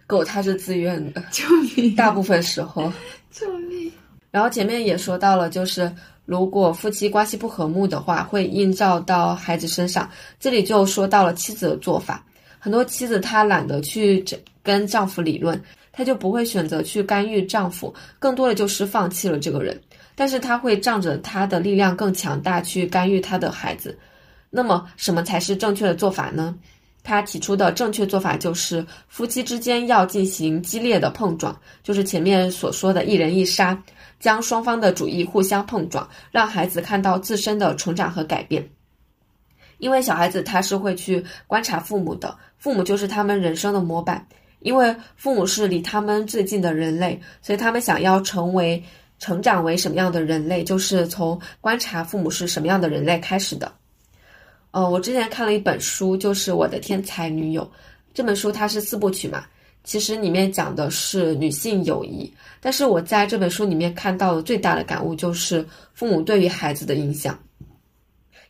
[0.08, 1.96] 狗它是自愿的，救命！
[1.96, 2.92] 大部分时候，
[3.32, 3.92] 救命！
[4.32, 5.92] 然后前面也说到了，就是
[6.26, 10.10] 如果夫妻关系不和睦的话，会映照到孩子身上。
[10.40, 12.26] 这里就说到了妻子的做法，
[12.58, 14.26] 很多妻子她懒得去
[14.64, 15.62] 跟丈夫理论。
[16.02, 19.80] 她就不会选择去干预丈夫，更多的就是放弃了这个人。
[20.16, 23.96] 但是她会仗着她的力量更强大去干预她的孩子。
[24.50, 26.56] 那么什么才是正确的做法呢？
[27.04, 33.80] 他提出的正确做法就是夫妻之间要进行激烈的碰撞，就是前面所说的一人一杀，
[34.20, 38.68] 将双方的主义互相碰撞，让孩子看到自身的成长和改变。
[39.80, 44.24] 因为小孩子他是会去观察父母的，父母就是他们人生的模板。
[44.62, 48.82] 因为父母是离他们最近的人类，所以他们想要成为、
[49.20, 53.72] 成长为什么样的人类，就是从观察父母是什么样的人类开始的。
[54.70, 57.64] 呃，我之前看了一本书，就是《我的天才女友》
[58.14, 59.46] 这本书，它是四部曲嘛，
[59.84, 62.32] 其实里面讲的是女性友谊。
[62.60, 67.38] 但是我在这本书里面看到的最大的感悟就是父母对于孩子的影响，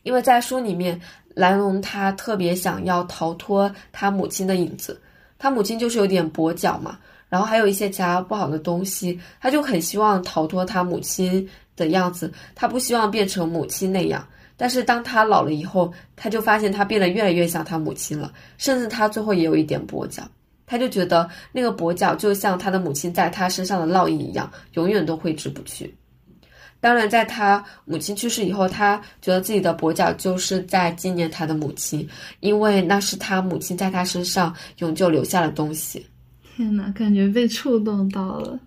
[0.04, 1.00] 因为在书里面，
[1.34, 5.02] 莱龙他特别想要逃脱他母亲的影子。
[5.42, 14.24] 他母亲就是有点跛脚嘛，然后还有一些其他不好的东西，他就很希望逃脱他母亲的样子，他不希望变成母亲那样。
[14.56, 20.22] 但是当他老了以后，他就发现他变得越来越像他母亲了，甚至他最后也有一点跛脚。
[20.68, 25.92] 他就觉得那个跛脚就像他的母亲在他身上的烙印一样，永远都挥之不去。
[26.82, 32.06] 当然，在他母亲去世以后，他觉得自己的跛脚就是在纪念他的母亲，
[32.40, 36.06] 因为那是他母亲在他身上永久留下的东西。
[36.58, 38.60] 天呐，感觉被触动到了，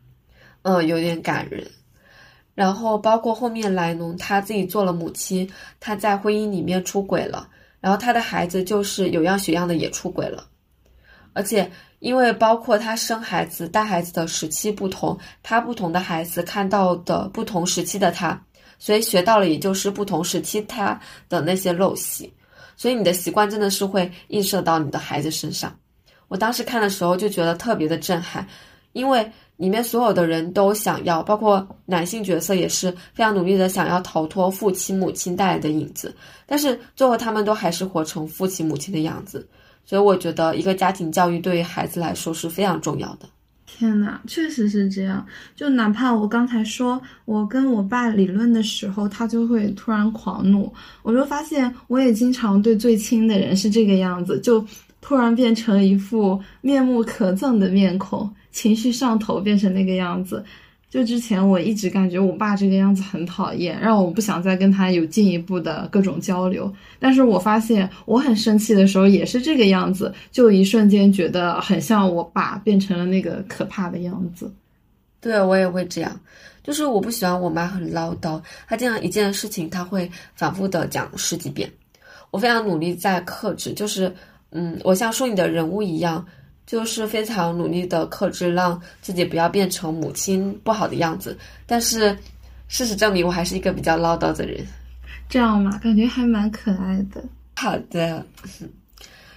[0.63, 1.67] 嗯，有点感人。
[2.55, 5.51] 然后包括后面莱农他自己做了母亲，
[5.81, 7.49] 他在婚姻里面出轨了，
[7.81, 10.47] 然后他的孩子就是有样学样的也出轨了，
[11.33, 11.69] 而且
[11.99, 18.41] 因为包括他生孩子带孩子的时期不同，他不同的孩子看到的不同时期的他，
[18.79, 22.33] 所以学到了也就是不同时期他的那些陋习，
[22.77, 25.75] 所以你的习惯真的是会映射到你的孩子身上。
[26.29, 28.47] 我当时看的时候就觉得特别的震撼，
[28.93, 29.31] 因为。
[29.57, 36.13] 里面所有的人都想要，包括男性角色也是非常努力的想要逃脱父亲母亲带来的影子，
[36.45, 39.49] 但是最后他们都还是活成父亲母亲的样子。
[39.85, 43.29] 所以我觉得一个家庭教育对于孩子来说是非常重要的。
[43.67, 45.27] 天呐，确实是这样。
[45.57, 50.73] 就哪怕我刚才说我跟我爸理论的时候，他就会突然狂怒，
[51.03, 54.65] 我就发现我也经常对最亲的人是这个样子，就
[55.01, 58.33] 突然变成一副面目可憎的面孔。
[58.53, 60.45] 情绪上头变成那个样子，
[60.95, 66.73] 就之前我一直感觉我爸这个样子很讨厌，让我不想再跟他有进一步的各种交流。
[67.01, 74.49] 但是我发现我很生气的时候也是这个样子，就一瞬间觉得很像我爸变成了那个可怕的样子。
[75.21, 76.21] 对我也会这样，
[76.63, 81.69] 就是我不喜欢我妈很唠叨，她这样一件事情她会反复的讲十几遍。
[82.31, 84.15] 我非常努力在克制，就是
[84.53, 86.25] 嗯，我像说你的人物一样。
[86.67, 91.37] 就是非常努力的克制，让自己不要变成母亲不好的样子。
[91.67, 92.17] 但是，
[92.69, 94.67] 事实证明，我还是一个比较唠叨的人。
[95.29, 97.23] 这样嘛，感觉还蛮可爱的。
[97.57, 98.25] 好的。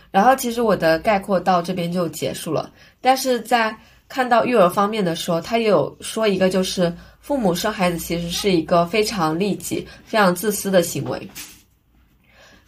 [0.10, 2.72] 然后，其实我的概括到这边就结束了。
[3.02, 11.30] 但是在看到育儿方面的时候，他也有说一个，就是父母生孩子其实是一个非常利己、非常自私的行为。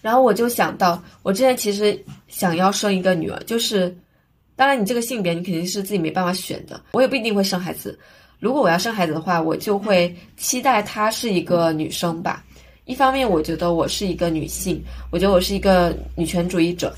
[0.02, 1.98] 然后我就想到，我之前其实
[2.28, 3.98] 想要生一个女儿，就是。
[4.60, 6.82] 当然，你这个性别你肯定是自己没办法选的。
[6.92, 7.98] 我也不一定会生孩子。
[8.42, 12.44] 如果我要生孩子的话，我就会期待她是一个女生吧。
[12.84, 16.94] 一方面，我觉得我是一个女性，我觉得我是一个女权主义者，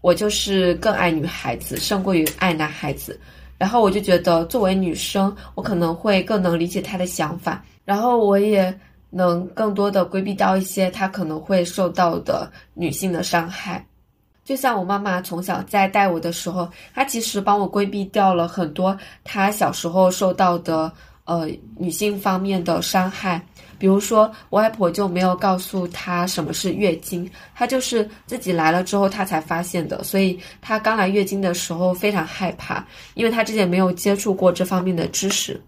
[0.00, 3.20] 我就是更爱女孩子胜过于爱男孩子。
[3.58, 8.74] 然后我就觉得，作为女生，我可能会更能理解她的想法，然后我也
[9.10, 13.84] 能更多的规避到一些她可能会受到的女性的伤害。
[14.44, 20.92] 就像我妈妈从小在带我的时候，她其实帮我规避掉了很多她小时候受到的
[21.24, 23.40] 呃女性方面的伤害。
[23.78, 30.02] 比如说，我外婆就没有告诉她什么是月经，她就是自己来了之后她才发现的。
[30.04, 32.84] 所以她刚来月经的时候非常害怕，
[33.14, 35.60] 因为她之前没有接触过这方面的知识。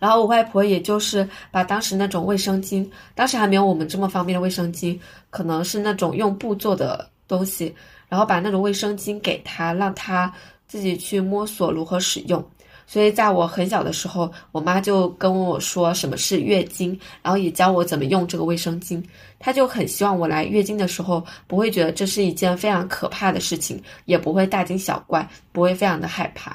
[0.00, 4.98] 然后我外婆也就是把当时那种卫生巾，当时还没有我们这么方便的卫生巾，
[5.30, 7.08] 可能是那种用布做的。
[7.26, 7.74] 东西，
[8.08, 10.32] 然后把那种卫生巾给他，让他
[10.66, 12.44] 自己去摸索如何使用。
[12.86, 16.90] 所以在我很小的时候，我妈就跟我说什么是月经，
[17.22, 19.02] 然后也教我怎么用这个卫生巾。
[19.38, 26.54] 她就很希望我来月经的时候不会觉得这是一件非常可怕的事情，也不会大惊小怪，不会非常的害怕。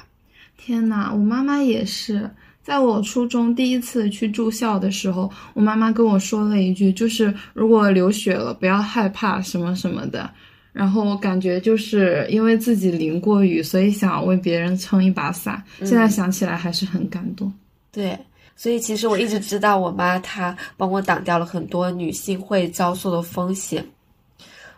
[0.56, 2.30] 天呐，我妈妈也是，
[2.62, 10.30] 在我初中第一次去住校的时候，我妈妈跟我说了一句，就是如果流血了，不要害怕什么什么的。
[10.72, 15.62] 然后我感觉就是因为自己淋过雨，所以想为别人撑一把伞。
[15.80, 17.52] 现在想起来还是很感动。
[17.90, 18.16] 对，
[18.54, 23.84] 所以其实我一直知道我妈她帮我挡掉了很多女性会遭受的风险。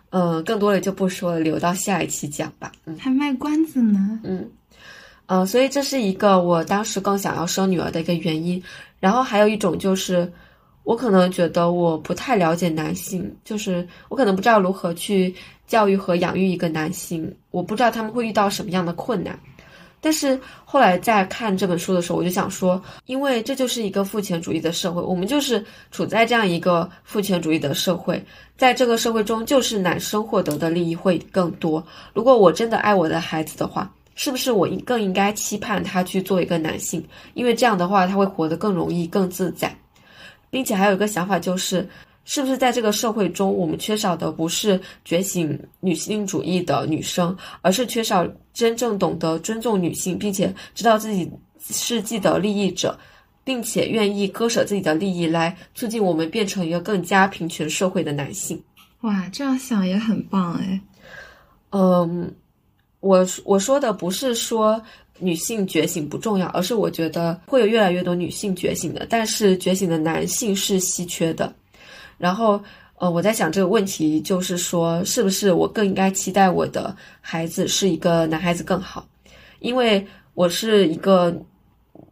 [0.09, 2.73] 嗯，更多的就不说了，留到下一期讲吧。
[2.87, 4.21] 嗯，还卖关子呢。
[4.25, 4.49] 嗯，
[5.27, 8.63] 呃，所以这是一个我当时更想要生女儿的一个原因。
[8.99, 10.31] 然后还有一种就是，
[10.85, 15.35] 我可能觉得我不太了解男性，就是我可能不知道如何去。
[15.67, 19.39] 教育和养育一个男性，我不知道他们会遇到什么样的困难。
[20.05, 28.21] 但是后来在看这本书的时候，我就想说，因为这就是一个父权主义的社会，我们就是处在这样一个父权主义的社会，
[28.57, 31.87] 在这个社会中，就是男生获得的利益会更多。
[32.13, 37.03] 如果我真的爱我的孩子的话，是不是我应更应该期盼他去做一个男性？
[37.35, 39.73] 因为这样的话，他会活得更容易、更自在，
[40.51, 41.89] 并且还有一个想法就是。
[42.25, 51.29] 是不是在这个社会中，我们缺少的不是觉醒女性主义的女生，而是缺少真正懂得尊重女性，并且知道自己
[51.61, 52.99] 是既得利益者，
[53.43, 58.63] 并且愿意割舍自己的利益来促进我们变成一个更加平权社会的男性？
[59.01, 60.81] 哇，这样想也很棒哎。
[61.71, 62.33] 嗯，
[63.01, 64.81] 我我说的不是说
[65.19, 71.53] 女性觉醒不重要，而是我觉得会有越来越多女性觉醒的，但是觉醒的男性是稀缺的。
[72.23, 72.63] 然后，
[73.01, 79.05] 呃，我在想这个问题，就是说，是不是我更应该期待我的孩子是一个男孩子更好？
[79.59, 81.37] 因为我是一个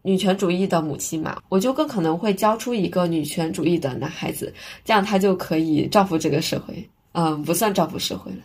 [0.02, 4.52] 女权主义的母亲嘛，我就更可能会教出一个女权主义的男孩子，
[4.84, 6.90] 这样他就可以造福这个社会。
[7.12, 8.38] 嗯，不算造福社会了。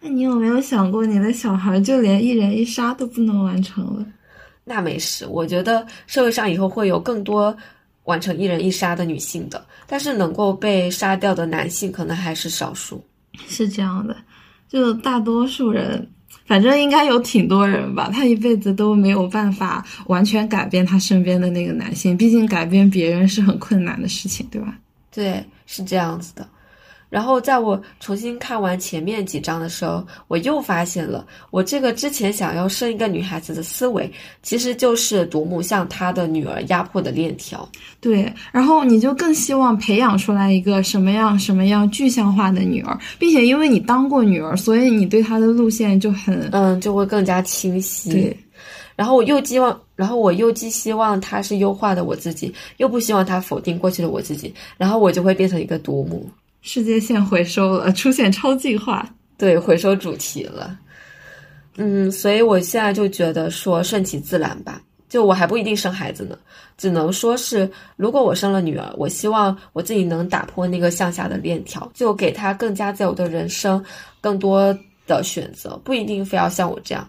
[0.00, 4.06] 那你有没有想过，你的小孩就连一人一杀都不能完成了？
[4.62, 7.56] 那没事，我觉得社会上以后会有更多
[8.06, 13.04] 完成一人一杀的女性的，但是能够被杀掉的男性可能还是少数。
[13.46, 14.16] 是这样的，
[14.68, 16.08] 就大多数人。
[16.46, 24.78] 反正应该有挺多人吧，他一辈子都没有办法完全改变他身边的那个男性，毕竟改变别人是很困难的事情，对吧？
[25.12, 26.48] 对，是这样子的。
[27.08, 34.10] 然后在我重新看完前面几章的时候，我又发现了我这个之前想要生一个女孩子的思维，
[34.42, 37.68] 其实就是独母向她的女儿压迫的链条。
[38.00, 48.10] 对，然后你就更希望培养出来一个什么样什么样具象化的女儿，并且因为你当过女儿，所以你对她的路线就很嗯，就会更加清晰。
[48.10, 48.36] 对，
[48.96, 56.28] 然后我又希望，然后我又既希望她是优化的我自己，又不希望她否定过去的我自己，然后我就会变成一个独母。
[56.68, 59.08] 世界线回收了，出现超进化，
[59.38, 60.76] 对，回收主题了。
[61.76, 66.36] 嗯，所以我现在就觉得说顺其自然吧，就我还不一定生孩子呢，
[66.76, 73.82] 只能说是如果我生了女儿，我希望我自己能打破那个向下的链条，就给她更加自由的人生，
[74.20, 77.08] 更多的选择，不一定非要像我这样。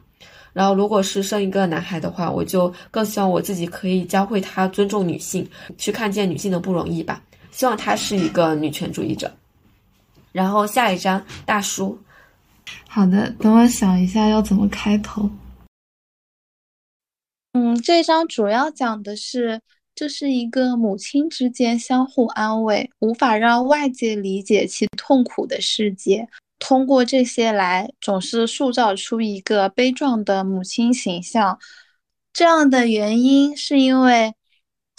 [0.53, 5.49] 然后，如果是生一个男孩的话，我就更希望我自己可以教会他尊重女性，
[5.79, 7.23] 去看见女性的不容易吧。
[7.49, 9.31] 希望他是一个女权主义者。
[10.37, 11.97] 然后下一章大叔，
[12.87, 15.27] 好的，等我想一下要怎么开头。
[17.53, 19.59] 嗯，这章主要讲的是，
[19.95, 26.29] 这是一个母亲之间相互安慰，无法让外界理解其痛苦的世界。
[26.59, 31.57] 通过这些来，总是塑造出一个悲壮的母亲形象。
[32.31, 34.35] 这样的原因是因为。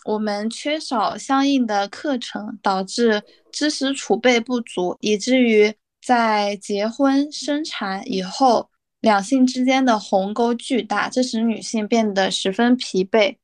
[0.05, 3.23] 我们缺少相应的课程，导致
[3.53, 8.71] 知识储备不足，以至于在结婚生产以后，
[9.01, 13.37] 两性之间的鸿沟巨大，这使女性变得十分疲惫。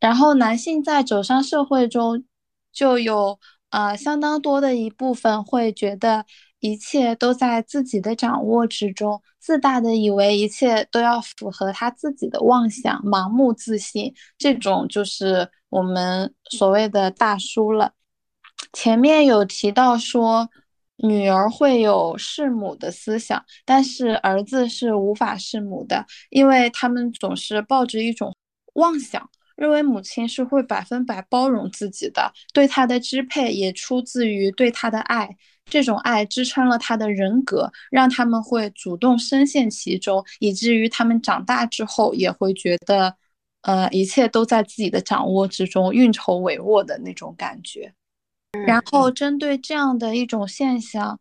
[0.00, 2.24] 然后，男性在走上社会中，
[2.72, 3.38] 就有
[3.70, 6.24] 呃相当多的一部分会觉得
[6.60, 15.50] 一切都在自己的掌握之中，自大的以为一切都要符合他自己的妄想，盲目自信，这种就是。
[15.72, 17.94] 我们所谓的大叔了，
[18.72, 20.48] 前面有提到说，
[20.96, 28.34] 女儿会有弑母的思想，但是儿子是无法弑母的，因为他们总是抱着一种
[28.74, 43.16] 妄想，认为母亲是会百分百包容自己的，对他的支配也出自于对他的爱，这种爱支撑了他的人格，让他们会主动深陷其中，以至于他们长大之后也会觉得。
[43.62, 47.94] 呃，一切都在自己的掌握之中，运筹帷幄的那种感觉。
[48.66, 51.18] 然后，针对这样的一种现象，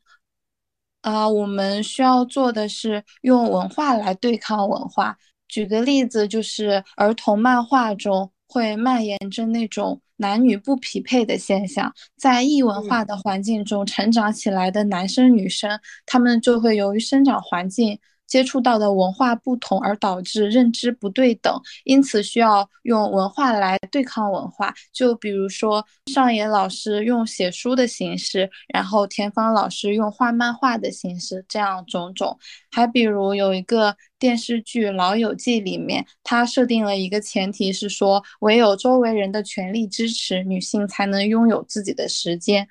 [1.01, 5.17] 啊，我们需要做的是用文化来对抗文化。
[5.47, 17.97] 举个例子，就是儿童漫画中会蔓延着那种男女不匹配的现象，在异文化的环境中成长起来的男生女生，他们就会由于生长环境。
[18.31, 21.53] 接触到的文化不同而导致认知不对等，
[21.83, 24.73] 因此需要用文化来对抗文化。
[24.93, 32.37] 就比如说上野老师用写书的形式，然后田芳老师用画漫画的形式，这样种种。
[32.71, 42.65] 还比如有一个电视剧《老友记》里面，它设定了一个前提是说，唯有周围人的全力支持，女性才能拥有自己的时间。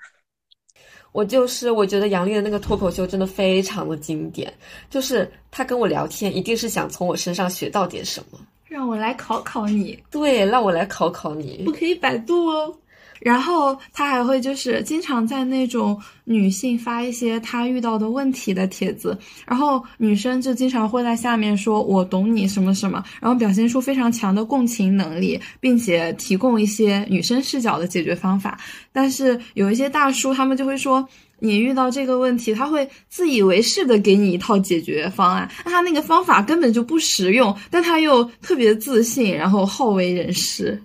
[1.13, 4.53] 我就是我觉得杨笠的那个脱口秀真的非常的经典，
[4.89, 8.39] 就是他跟我聊天一定是想从我身上学到点什么，
[8.69, 12.75] 让我来考考你，对，让我来考考你，不可以百度哦。
[13.21, 19.17] 然后他还会就是经常在那种女性发一些她遇到的问题的帖子，
[19.47, 28.59] 然后女生就经常会在下面说“我懂你什么什么”，然后表现出非常强的共情能力，并且提供一些女生视角的解决方法。
[28.93, 31.07] 但是有一些大叔他们就会说，
[31.39, 40.83] 你遇到这个问题，他会自以为是的给你一套解决方案，那他那个方法根本就不实用，但他又特别自信，然后好为人师。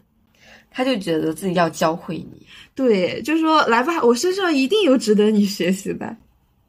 [0.78, 2.46] 他就觉得自己要教会你，
[2.76, 6.14] 对，就说来吧，我身上一定有值得你学习的。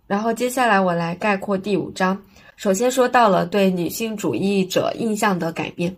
[0.07, 2.17] 然后接下来我来概括第五章。
[2.55, 5.93] 首先说到了对女性主义者印象的改变，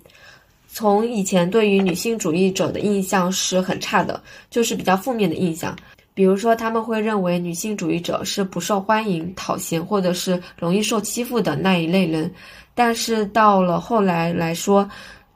[0.68, 5.76] 从以前对于女性主义者的印象是很差的，就是比较负面的印象。
[6.14, 12.32] 比如说他们会认为女性主义者是不受欢迎、讨嫌或者是容易受欺负的那一类人。
[12.74, 14.88] 但是到了后来来说。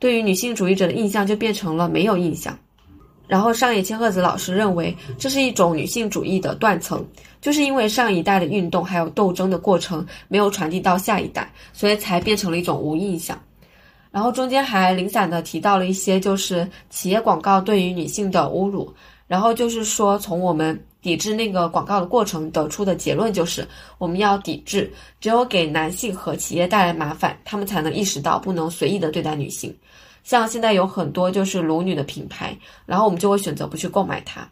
[0.03, 2.59] 对于女性主义者的印象就变成了没有印象。
[3.29, 7.07] 然后上野千鹤子老师认为，这是一种女性主义的断层，
[7.41, 13.41] 就是因为上一代的运动还有斗争的过程没有传递到下一代，所以才变成了一种无印象。
[14.11, 18.93] 然后中间还零散的提到了一些，就是企业广告对于女性的侮辱。
[19.29, 29.75] 然后就是说，从我们抵制那个广告的过程得出的结论就是，我们要抵制，只有给男性和企业带来麻烦，他们才能意识到不能随意的对待女性。
[30.23, 32.57] 像现在有很多就是裸女的品牌，
[32.87, 34.49] 然后我们就会选择不去购买它。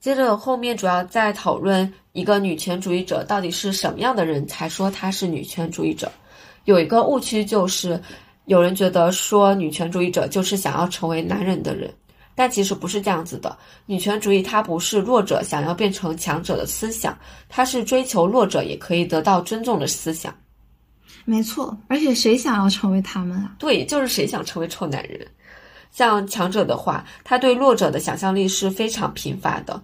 [0.00, 6.10] 接着后面主要在讨论一个女权主义者到底是什么样的人才说她是女权主义者。
[6.64, 8.00] 有一个误区就是，
[8.44, 11.92] 有人觉得说女权主义者就是想要成为男人的人，
[12.34, 13.56] 但其实不是这样子的。
[13.86, 20.32] 女权主义它不是弱者想要变成强者的思想，它是追求弱者也可以得到尊重的思想。
[21.28, 23.54] 没错，而且谁想要成为他们啊？
[23.58, 25.28] 对，就是谁想成为臭男人。
[25.92, 29.78] 像强者的话，他对弱者的想象力是非常贫乏的，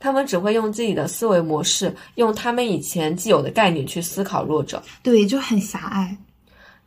[0.00, 4.82] 他们只会用自己的思维模式，用他们以前既有的概念去思考弱者。
[5.00, 6.16] 对，就很狭隘。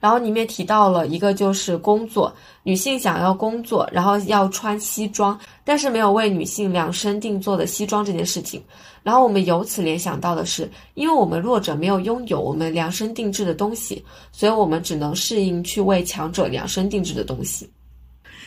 [0.02, 2.34] 然后里面提到了一个就是工作，
[2.64, 8.62] 女性想要工作，然后要穿西装，但是没有为女性量身定做的西装这件事情。
[9.04, 17.70] 然后我们由此联想到的是，因为我们弱者没有拥有我们量身定制的东西，所以我们只能适应去为强者量身定制的东西。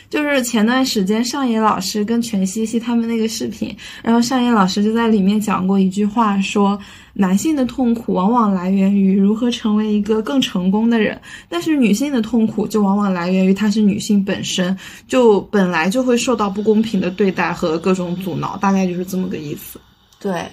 [0.09, 6.79] 就是前段时间上野老师跟全西西他们那个视频，然后上野老师就在里面讲过一句话，说
[7.13, 14.77] 男性的痛苦往往来源于如何成为一个更成功的人，但是女性的痛苦就往往来源于她是女性本身
[15.07, 19.79] 就本来就会受到不公平的对待和各种阻挠，大概就是这么个意思。
[20.19, 20.45] 对，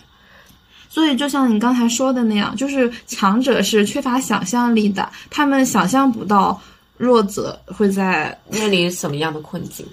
[0.88, 6.61] 所以就像你刚才说的那样，就是强者是缺乏想象力的，他们想象不到。
[7.03, 9.84] 弱者会在面临什么样的困境？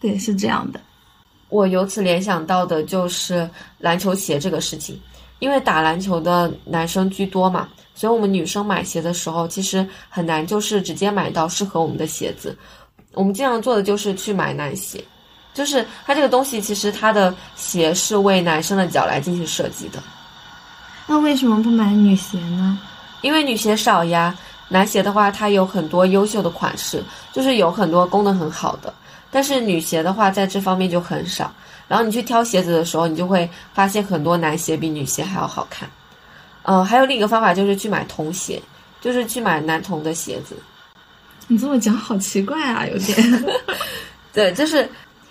[0.00, 0.80] 对，是这样的。
[1.50, 3.46] 我由此联想到的就是
[3.76, 4.98] 篮球鞋这个事情，
[5.40, 12.56] 因为打篮球的男生居多嘛，所以我们女生买鞋的时候其实很难，就是直接买到适合我们的鞋子。
[13.12, 15.04] 我们经常做的就是去买男鞋，
[15.52, 20.02] 就是它这个东西其实它的鞋是为男生的脚来进行设计的。
[21.06, 22.78] 那为什么不买女鞋呢？
[23.20, 24.34] 因为女鞋少呀。
[24.68, 27.02] 男鞋的话，它有很多优秀的款式，
[27.32, 28.92] 就是有很多功能很好的。
[29.30, 31.52] 但是女鞋的话，在这方面就很少。
[31.86, 35.88] 然后你去挑鞋子的时候，你就会发现很多男鞋比女鞋还要好看。
[36.62, 38.60] 嗯，还有另一个方法就是去买童鞋，
[39.00, 40.54] 就是去买男童的鞋子。
[41.46, 43.44] 你这么讲好奇怪啊，有点。
[44.34, 44.86] 对，就是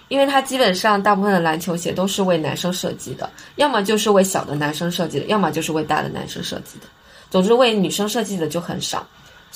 [0.07, 6.87] 因为它基本上大部分的篮球鞋都是为男生设计的，要么就是为小的男生设计的，要么就是为大的男生设计的。
[7.29, 9.05] 总之，为女生设计的就很少。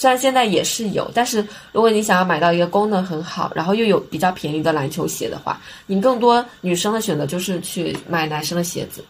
[0.02, 9.06] 虽然现在也是有，但是如果你想要买到一个功能很好，然后又有比较便宜的篮球鞋的话，你更多女生的选择就是去买男生的鞋子。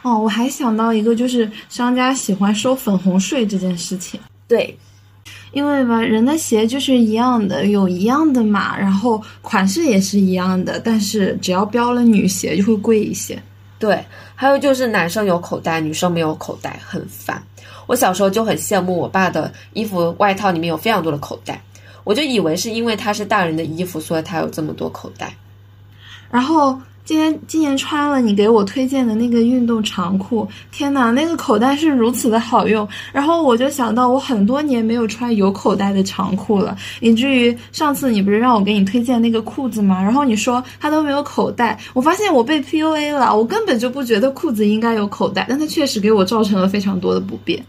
[0.00, 4.18] 哦，我还想到一个，就是商家喜欢收粉红税这件事情。
[4.48, 4.74] 对，
[5.52, 13.38] 因为吧，人的鞋就是一样的，有一样的码，然后款式也是一样的，但是只要标了女鞋就会贵一些。
[13.78, 14.02] 对，
[14.34, 17.42] 还有就是男生有口袋，女生没有口袋，很烦。
[17.86, 21.60] 我小时候就很羡慕我爸的衣服外套里面有非常多的口袋，
[22.04, 25.34] 我就以为是因为他是大人的衣服，所以他有这么多口袋。
[26.30, 32.88] 然后今天今年穿了你给我推荐的那个运动长裤，天呐，那个口袋是如此的好用。
[33.12, 40.00] 然后我就想到我很多年没有穿有口袋的长裤了，以至于上次你不是让我给你推荐那个裤子吗？
[40.00, 43.36] 然后你说它都没有口袋，我发现我被 PUA 了。
[43.36, 47.60] 我根本就不觉得裤子应该有口袋，但它确实给我造成了非常多的不便。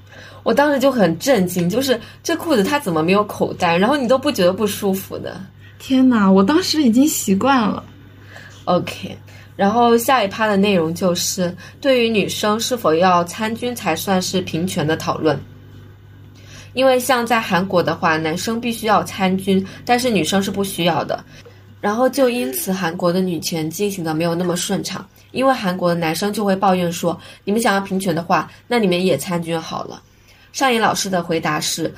[0.43, 3.75] 我当时就很震惊，就是这裤子它怎么没有口袋？
[3.75, 5.41] 然后你都不觉得不舒服的？
[5.79, 6.31] 天哪！
[6.31, 7.83] 我当时已经习惯了。
[8.65, 9.17] OK，
[9.55, 15.39] 然后下一趴的内容就是对于女生是否要参军才算是平权的讨论。
[16.73, 21.23] 因为像在韩国的话，男生必须要参军，但是女生是不需要的。
[21.79, 30.01] 然后就因此韩国的女权进行的没有那么顺畅，因为韩国的男生就会抱怨说：“你们想要平权的话，那你们也参军好了。”
[30.53, 31.93] 上野老师的回答是：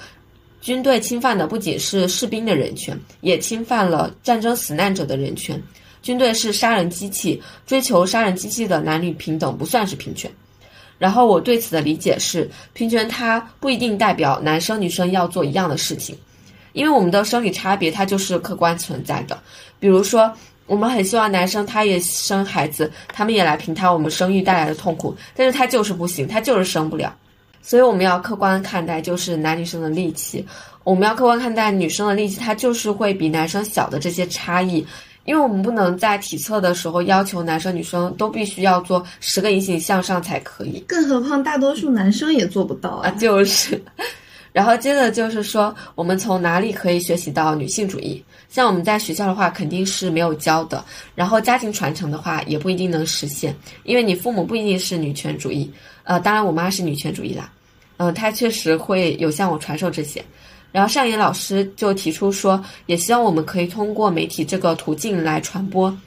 [0.59, 5.61] 军队侵犯的不仅是士兵的人权，也侵犯了战争死难者的人权。
[6.05, 10.29] 军队是杀人机器，追求杀人机器的男女平等不算是平权。
[10.99, 16.15] 然后我对此的理解是，平权它不一定代表男生女生要做一样的事情，
[16.73, 19.35] 因为我们的生理差别它就是客观存在的。
[19.79, 20.31] 比如说，
[20.67, 27.11] 我们很希望男生他也生孩子，他们也来平摊我们生育带来的痛苦，但是他就是不行，他就是生不了。
[27.63, 30.45] 所以我们要客观看待，就是男女生的力气，
[30.83, 34.85] 我们要客观看待女生的力气，它就是会比男生小的这些差异。
[35.25, 43.09] 因为我们不能在体测的时候要求男生女生都必须要做十个引体向上才可以，更何况大多数男生也做不到啊。
[43.11, 43.81] 就是，
[44.53, 48.23] 然后接着就是说，我们从哪里可以学习到女性主义？
[48.47, 50.85] 像我们在学校的话，肯定是没有教的。
[51.13, 53.53] 然后家庭传承的话，也不一定能实现，
[53.83, 55.69] 因为你父母不一定是女权主义。
[56.03, 57.51] 呃，当然我妈是女权主义啦，
[57.97, 60.23] 嗯，她确实会有向我传授这些。
[60.75, 65.97] 然后上野老师就提出说，也希望我们可以通过媒体这个途径来传播。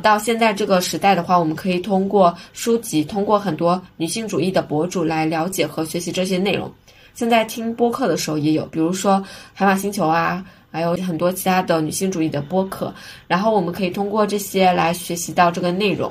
[0.00, 6.72] 到现在这个时代的话，我们可以通过书籍，通过很多女性主义的博主来了解和学习这些内容。
[7.12, 9.22] 现在听播客的时候也有，比如说
[9.52, 12.94] 海马星球啊，还有很多其他的女性主义的播客。
[13.28, 16.10] 然后我们可以通过这些来学习到这个内容。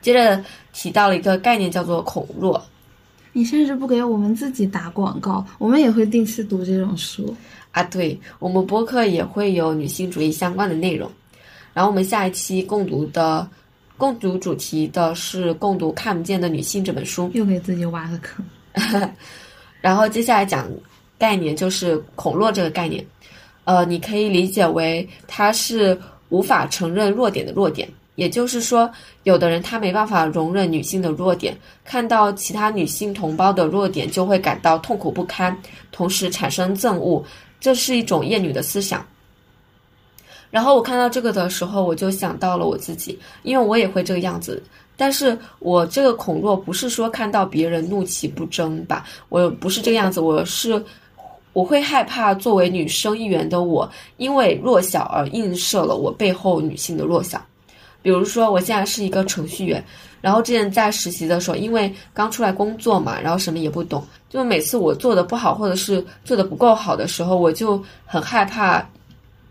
[0.00, 2.64] 接着提到了一个概念，叫做恐弱。
[3.32, 7.34] 你甚至不给我们自己打广告，我们也会定期读这种书
[7.70, 7.82] 啊。
[7.84, 11.10] 对我们播客也会有女性主义相关的内容。
[11.72, 13.48] 然后我们下一期共读的
[13.96, 18.44] 共读主题的是共读《看不见的女性》这本书，又给自己挖个坑。
[19.80, 20.68] 然后接下来讲
[21.16, 23.04] 概念，就是恐弱这个概念。
[23.64, 25.96] 呃，你可以理解为它是
[26.30, 27.88] 无法承认弱点的弱点。
[28.20, 28.90] 也就是说，
[29.22, 31.56] 有的人他没办法容忍女性的弱点，
[31.86, 35.56] 看到其他女性同胞的弱点就会感到痛苦不堪，
[35.90, 37.24] 同时产生憎恶，
[37.58, 39.02] 这是一种厌女的思想。
[40.50, 44.62] 然后我看到这个的时候，我就想到了我自己，因为我也会这个样子。
[44.98, 50.84] 但是我这个恐弱不是说看到别人怒其不争吧，我不是这个样子，我是
[51.54, 57.42] 我会害怕作为女生一员的我，因为弱小而映射了我背后女性的弱小。
[58.02, 59.84] 比如说，我现在是一个程序员，
[60.20, 68.78] 然后之前在实习的时候，因为刚出来工作嘛，然后什么也不懂，就每次我做的不好，或者是做的不够好的时候，我就很害怕，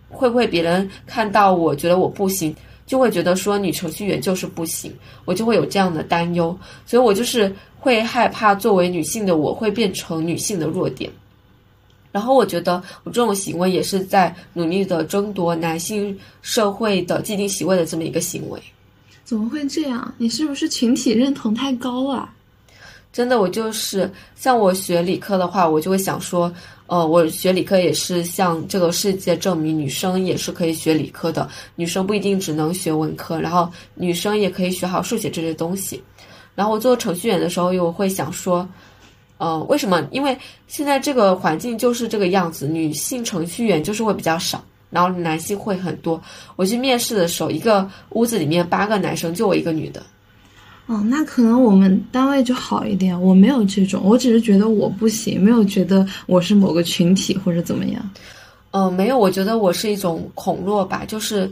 [0.10, 4.92] 会不会别人看到我觉得我不行，就会觉得说女程序员就是不行，
[5.26, 11.12] 我就会有这样的担忧，所以我就是会害怕作为女性的我会变成女性的弱点。
[12.12, 18.60] 然后我觉得我这种行为也是在努力的争夺男性社会的既定席位的这么一个行为。
[19.24, 20.12] 怎么会这样？
[20.18, 22.34] 你是不是群体认同太高啊？
[23.14, 26.52] 真的，我就是像我学理科的话，我就会想说，
[26.88, 36.02] 呃，我学理科也是向这个世界证明女生也是可以学理科的，女生不一定只能学文科，然后女生也可以学好数学这些东西。
[36.56, 38.68] 然后我做程序员的时候，又会想说。
[39.40, 40.06] 呃，为什么？
[40.12, 40.38] 因为
[40.68, 46.22] 现在这个环境就是这个样子，女性程序员就是会比较少，然后男性会很多。
[46.58, 50.04] 我去面试的时候，一个屋子里面八个男生，就我一个女的。
[50.88, 58.10] 哦，那可能我们单位就好一点，我没有这种，我只是觉得我不行，没有觉得我是某个群体或者怎么样。
[58.72, 61.50] 嗯，没有，我觉得我是一种恐弱吧，就是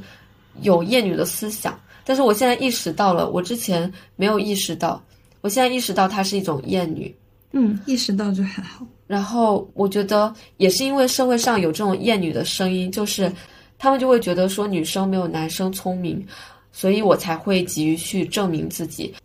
[0.61, 5.01] 有厌女的思想，但是我现在意识到了，我之前没有意识到，
[5.39, 7.15] 我现在意识到它是一种厌女。
[7.52, 8.86] 嗯，意识到就还好。
[9.08, 13.32] 然后我觉得也是因为社会上有这种厌女的声音，就是
[13.80, 16.26] 他们就会觉得说女生没有男生聪明，
[16.74, 19.16] 所以我才会急于去证明自己，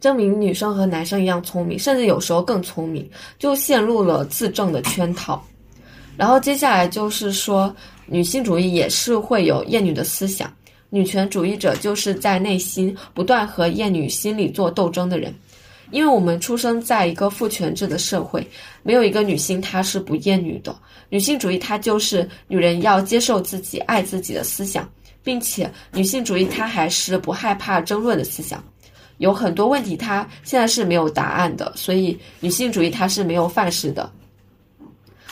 [0.00, 3.08] 证明女生和男生一样聪明，甚至有时候更聪明，
[3.38, 5.44] 就陷入了自证的圈套。
[6.16, 7.74] 然后接下来就是说，
[8.06, 10.50] 女性主义也是会有厌女的思想，
[10.88, 15.34] 女权主义者就是在内心不断和厌女心理做斗争的人。
[15.90, 18.46] 因为我们出生在一个父权制的社会，
[18.82, 20.76] 没有一个女性她是不厌女的。
[21.08, 24.88] 女性主义它就是女人要接受自己、爱自己的思想，
[25.22, 28.62] 并且女性主义它还是不害怕争论的思想。
[29.18, 34.10] 有很多问题它现在是没有答案的，所以女性主义它是没有范式的。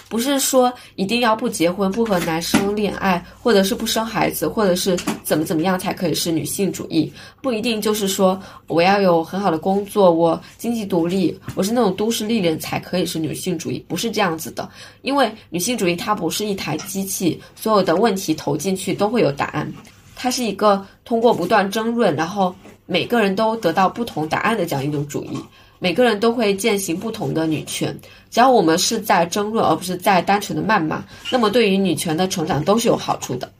[0.08, 7.12] 不是说一定要不结婚、不和男生恋爱，或者是不生孩子，或者是怎么怎么样才可以是女性主义。
[7.42, 13.84] 不一定就是说我要有很好的工作，我经济独立，我是那种都市丽人才可以是女性主义。
[13.88, 14.68] 不是这样子的，
[15.02, 19.70] 因为女性主义它不是一台机器，所有的问题投进去都会有答案。
[20.14, 22.54] 它是一个通过不断争论，然后
[22.86, 25.38] 每个人都得到不同答案的这样一种主义。
[25.84, 27.94] 每个人都会践行不同的女权，
[28.30, 33.52] 只要我们是在争论，而不是在单纯的谩骂，那么对于女权的成长都是有好处的。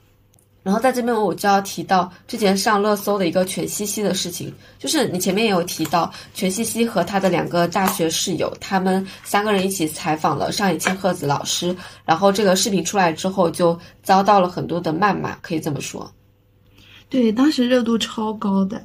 [0.63, 16.11] 然后在这边我就要提到之前上热搜的一个全西西的事情，就是你前面也有提到全西西和他的两个大学室友，他们三个人一起采访了上野千鹤子老师，然后这个视频出来之后就遭到了很多的谩骂，可以这么说。
[17.07, 18.83] 对，当时热度超高的。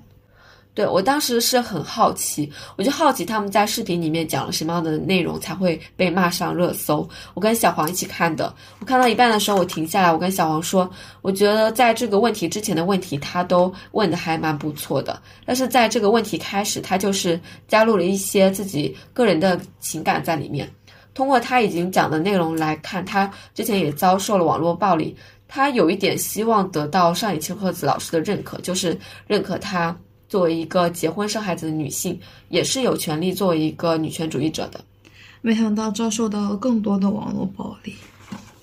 [0.73, 7.07] 对我当时是很好奇，我就好奇他们在视频里面讲了什么样的内容才会被骂上热搜。
[7.35, 10.89] 我跟小黄一起看的，我看到一半的时候我停下来，我跟小黄说，
[11.23, 20.71] 我觉得在这个问题之前的问题他都问的还蛮不错的，但是在这个问题开始，他就是加入了一些自己个人的情感在里面。
[21.13, 25.15] 通过他已经讲的内容来看，他之前也遭受了网络暴力，
[25.49, 28.97] 他有一点希望得到上野千鹤子老师的认可，就是
[29.27, 29.95] 认可他。
[30.31, 32.19] 作为一个结婚生孩子的女性，
[32.51, 34.81] 也是有权利作为一个女权主义者的。
[35.43, 37.93] 没想到遭受到了更多的网络暴力。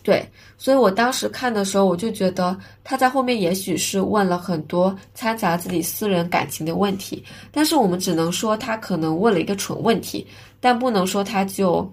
[0.01, 0.25] 对，
[0.57, 10.25] 所以我当时看的时候，我就觉得他在后面也许是问了很多掺杂自己私人感情的问题，但是我们只能说他可能问了一个蠢问题，
[10.61, 11.91] 但不能说他就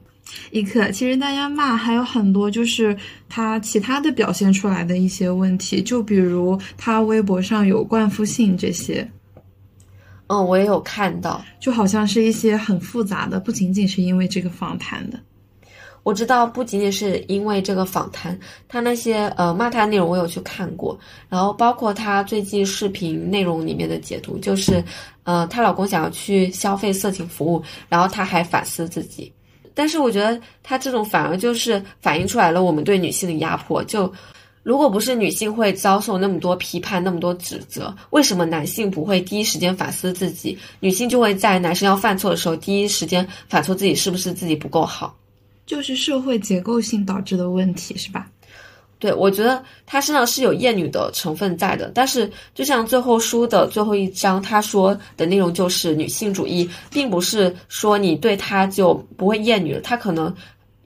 [0.52, 0.92] 一刻。
[0.92, 2.96] 其实大家骂还有很多，就是
[3.28, 9.10] 他其他的表现出来的一些问题，就比如他微博上有冠夫性这些。
[10.28, 15.20] 嗯，我也有看到，就好像是一些很复杂的，不仅仅是因为这个访谈的。
[16.02, 20.98] 我知道不仅仅是因为这个访谈，他那些呃骂他的内容我有去看过，
[21.28, 24.82] 然后包括他最近视频内容里面的解读，就是
[25.22, 29.32] 呃她老公想要去消费色情服务，然后她还反思自己。
[29.74, 34.10] 但是我觉得她这种反而就是反映出来了我们对女性的压迫，就。
[34.64, 40.58] 如果不是女性会遭受那么多批判、那么多指责，为什么男性不会第一时间反思自己？
[40.80, 45.14] 女性就会在男生要犯错的时候，第一时间反思自己是不是自己不够好？
[45.66, 48.26] 就是社会结构性导致的问题，是吧？
[48.98, 51.92] 对，我觉得他身上是有厌女的成分在的。
[51.94, 60.34] 但是，就像最后书的最后一章，他说的内容就是女性主义，并不是说你对他就不会厌女了，他可能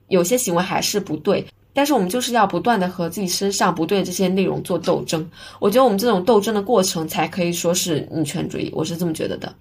[0.08, 1.46] 有些行为还是不对。
[1.72, 5.28] 但是我们就是要不断的和自己身上不对的这些内容做斗争，
[5.60, 9.54] 我觉得我们这种斗争的过程才可以说是女权主义，我是这么觉得的，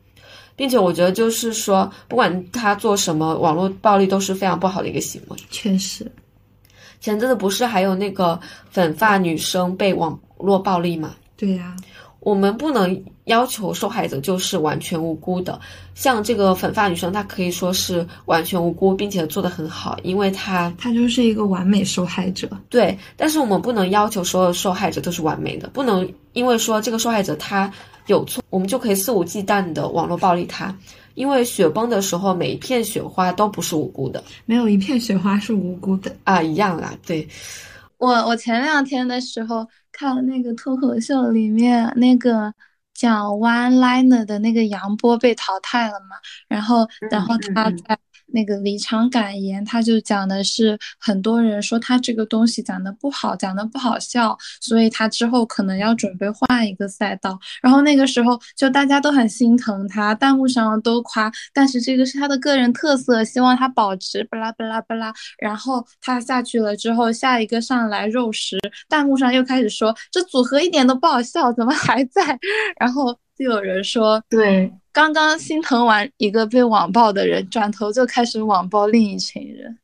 [0.56, 5.38] 并且我觉得就是说，不管他做什么，网络暴力都是非常不好的一个行为。
[5.52, 6.12] 确实，
[7.00, 8.40] 前阵子不是还有那个
[8.72, 11.16] 粉发女生被网络暴力吗？
[11.36, 11.76] 对呀。
[12.20, 15.60] 我们不能要求受害者就是完全无辜的，
[15.96, 22.50] 像这个粉发女生，她可以说是完全无辜，并且做得很好，因为她她就是一个完美受害者。
[22.70, 27.72] 对，但是我们不能要求所有受害者都是完美的，不能因为说这个受害者她
[28.08, 30.74] 有错，我们就可以肆无忌惮的网络暴力她，
[31.16, 37.28] 因为雪崩的时候每一片雪花都不是无辜的，没有一片雪花是无辜的啊，一样啦，对。
[37.98, 42.54] 我我前两天的时候看了那个脱口秀里面那个
[42.98, 46.18] 讲 one liner 的那个杨波被淘汰了嘛，
[46.48, 47.98] 然后然后他在。
[48.34, 57.40] 那个离场感言，他就讲的是很多人说他这个东西讲的不好，讲的不好笑，所以他之后可能要准备换一个赛道。
[57.62, 65.14] 然后那个时候就大家都很心疼他，弹幕上都夸，但是这个是他的个人特色，希望他保持巴拉巴拉巴拉。
[65.40, 68.58] 然后他下去了之后，下一个上来肉食，
[68.90, 72.38] 弹幕上又开始说这组合一点都不好笑，怎么还在？
[72.80, 74.72] 然后就有人说对。
[74.92, 79.78] 刚刚心疼完一个被网暴的人，转头就开始网暴另一群人，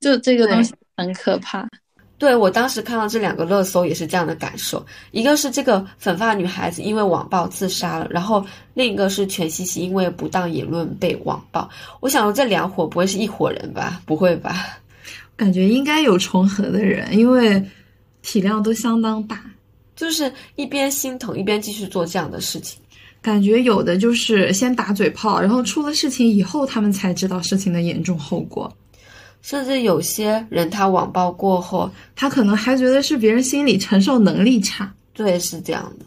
[0.00, 1.68] 就这个东西很可怕。
[2.16, 11.68] 对我当时看到这两个热搜也是这样的感受，一个是这个粉发女孩子因为网暴自杀了，然后另一个是全西西因为不当言论被网暴。
[12.00, 14.00] 我想说这两伙不会是一伙人吧？
[14.06, 14.78] 不会吧？
[15.36, 17.62] 感觉应该有重合的人，因为
[18.22, 19.44] 体量都相当大，
[19.94, 22.80] 就是一边心疼一边继续做这样的事情。
[23.20, 28.72] 感觉有的就是先打嘴炮，然后出了事情以后，他们才知道事情的严重后果。
[29.42, 34.92] 甚至有些人他网暴过后，他可能还觉得是别人心理承受能力差。
[35.12, 36.06] 对，是这样的。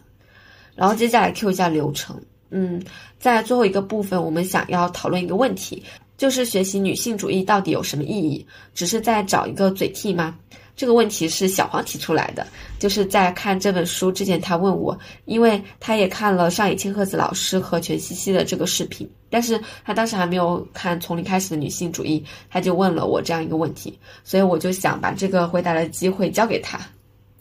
[0.74, 2.20] 然后接下来 Q 一下流程。
[2.50, 2.82] 嗯，
[3.18, 5.82] 在最后一个部分，我们想要讨论一个问题，
[6.16, 8.46] 就是学习女性主义到底有什么意义？
[8.74, 10.34] 只是在找一个嘴替吗？
[10.76, 12.46] 这个问题是小黄提出来的，
[12.78, 22.20] 就是在看这本书之前，他问我，因为他也看了上野千鹤子老师和全西西的这个视频，但是他当时还没有看《从零开始的女性主义》，
[22.50, 26.78] 他就问了我这样一个问题，所以我就想把这个回答的机会交给他。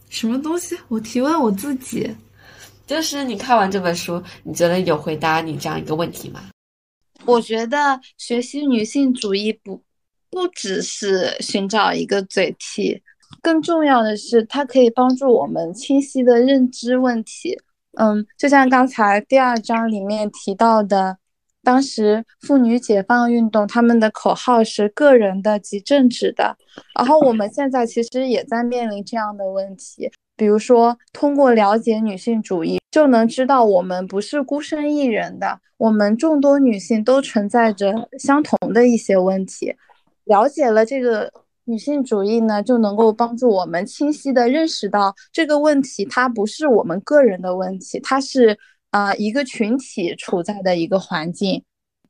[0.10, 0.78] 什么东西？
[0.88, 2.10] 我提问我自己，
[2.88, 6.52] 就是你看完这本书，你觉得有回答你这样一个问题吗？
[7.26, 9.84] 我觉得学习女性主义不
[10.30, 13.02] 不只是寻找一个嘴替。
[13.42, 17.58] 更重要的是，它可以帮助我们清晰的认知问题。
[17.98, 21.18] 嗯，就像刚才第二章里面提到的，
[21.64, 26.58] 当时妇女解放运动他们的口号是“个人的及政治的”，
[26.98, 30.12] 然后我们现在其实也在面临这样的问题。
[30.36, 39.74] 比如说，通过了解女性主义，就能知道我们不是孤身一人的，我们众多女性都存在着相同的一些问题。
[40.26, 41.32] 了解了这个
[41.66, 48.58] 女性主义呢，就能够帮助我们清晰的认识到这个问题，它不是我们个人的问题，它是
[48.92, 51.64] 啊一个群体处在的一个环境。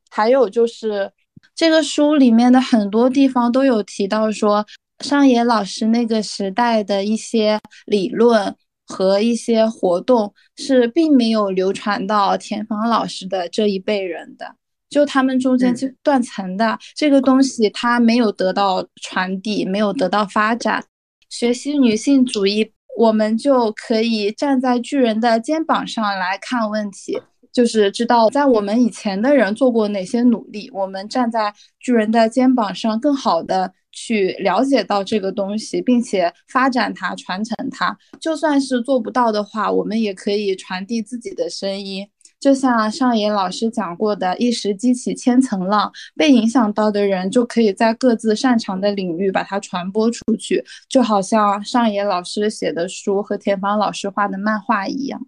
[0.08, 1.10] 还有就是
[1.54, 4.64] 这个书里面的很多地方都有提到说。
[5.00, 14.56] 上野老师那个时代的一些理论和一些活动是并没有流传到田芳老师的这一辈人的，
[14.88, 20.84] 就他们中间就断层的这个东西，它没有得到传递，没有得到发展。
[21.28, 27.20] 学习女性主义，我们就可以站在巨人的肩膀上来看问题，
[27.52, 33.72] 就是知道在我们以前的人做过哪些努力，我们站在巨人的肩膀上，更好的。
[33.98, 37.96] 去了解到这个东西，并且发展它、传承它。
[38.20, 42.06] 就算是做不到的话，我们也可以传递自己的声音。
[42.46, 50.64] 就像上野老师讲过的，“一石激起千层浪”，被影响到的人就可以在各自擅长的领域把它传播出去。
[50.88, 55.20] 就好像上野老师写的书和田芳老师画的漫画一样，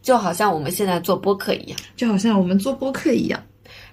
[0.00, 3.42] 就好像我们现在做播客一样，就好像我们做播客一样。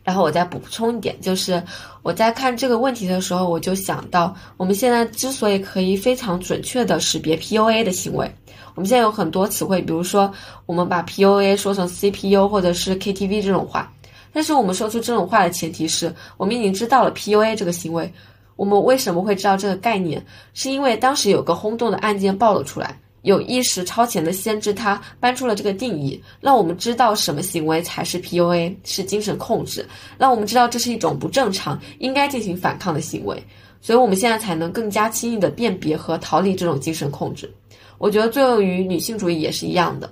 [0.04, 1.62] 然后我再补充一点，就是
[2.04, 8.32] 我在看这个问题的时候，我就想到，我们现在之所以可以非常准确的识别 PUA 的行为，
[8.78, 10.32] 我们现在有很多词汇，比如说
[10.68, 13.92] 我们把 PUA 说成 CPU 或者是 KTV 这种话，
[14.32, 18.14] 但是我们说出这种话的前提是我们已经知道了 PUA 这个行为。
[18.56, 20.24] 我们为什么会知道这个概念？
[20.54, 22.96] 是因为当时有个轰动的案件爆了出来。
[23.24, 29.84] 有意识超前的先知，他搬出了这个定义，让我们知道什么行为才是 PUA，是精神控制，
[30.20, 33.44] 让我们知道这是一种不正常、应该进行反抗的行为，
[33.82, 37.52] 所以我们现在才能更加轻易的辨别和逃离这种精神控制。
[37.98, 40.12] 我觉得作用于女性主义也是一样的。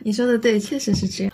[0.00, 1.32] 你说的对，确实是这样。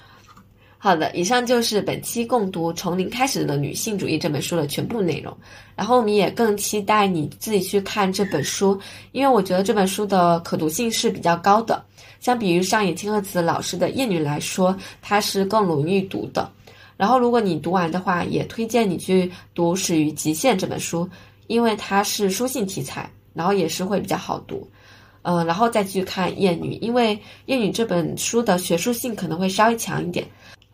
[0.78, 5.32] 好的，以上就是本期共读《从零开始的女性主义》这本书的全部内容。
[5.76, 8.76] 然后我们也更期待你自己去看这本书，
[9.12, 11.84] 因为我觉得这本书的可读性是比较高的。
[12.18, 16.50] 相比于上野千鹤子老师的《厌女》来说，它是更容易读的。
[16.96, 21.08] 然后如果你读完的话，也推荐你去读《始于极限》这本书，
[21.46, 24.68] 因为它是书信题材，然后也是会比较好读。
[25.22, 27.16] 嗯，然后再去看《厌女》，因为
[27.46, 30.26] 《厌女》这本书的学术性可能会稍微强一点。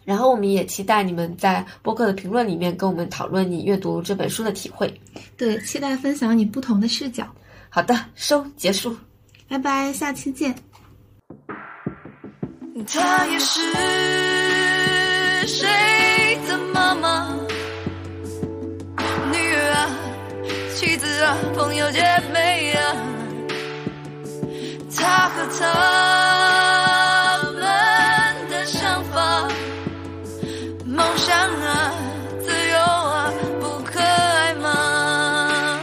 [0.04, 4.90] 然后我们也期待你们在播客的评论里面跟我们讨论你阅读这本书的体会。
[5.36, 7.26] 对，期待分享你不同的视角。
[7.68, 8.96] 好的，收结束，
[9.48, 10.54] 拜拜，下期见。
[12.86, 13.60] 她也是
[15.46, 17.36] 谁的妈妈？
[19.30, 19.90] 女儿啊，
[20.74, 22.00] 妻子啊，朋友姐
[22.32, 22.96] 妹啊，
[25.08, 25.64] 他和他
[27.54, 27.62] 们
[28.50, 29.48] 的想法，
[30.84, 31.92] 梦想啊，
[32.44, 35.80] 自由啊，不可爱吗？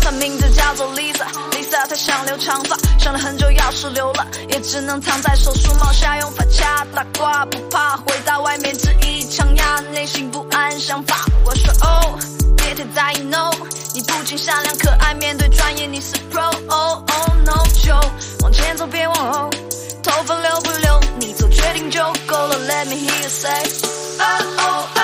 [0.00, 11.24] 她名字叫做 Lisa，Lisa，她想留长发，想了很久，要是留了，也只能藏在手术帽下，用发卡打挂，不怕回到外面质疑强呀，内心不安，想法。
[11.44, 12.37] 我说 Oh。
[12.68, 13.50] 别太在意 no，
[13.94, 16.44] 你不仅善良可爱，面对专业你是 pro。
[16.68, 17.94] Oh oh no，就
[18.40, 19.50] 往前走，别往后，
[20.02, 22.58] 头发留不留，你做决定就够了。
[22.68, 24.97] Let me hear you say，Oh oh！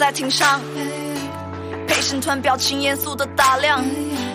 [0.00, 0.62] 在庭上，
[1.86, 3.84] 陪审团表情严肃的打量，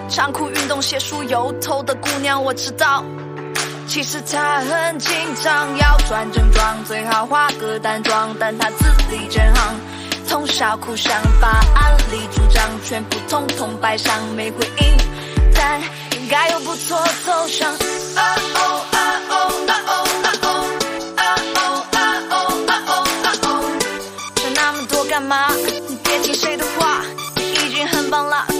[0.07, 3.03] 长裤运动鞋梳油头的姑娘，我知道，
[3.87, 5.11] 其实她很紧
[5.43, 9.75] 张，要穿正装，最好化个淡妆，但她字里行行，
[10.27, 14.95] 从小苦想把案例主张全部统统摆上，没回应，
[15.55, 17.75] 但应该有不错走向。
[18.15, 19.94] 干嘛？
[19.94, 19.94] 你
[26.03, 27.01] 别听谁的话，
[27.35, 28.54] 你已经很棒了。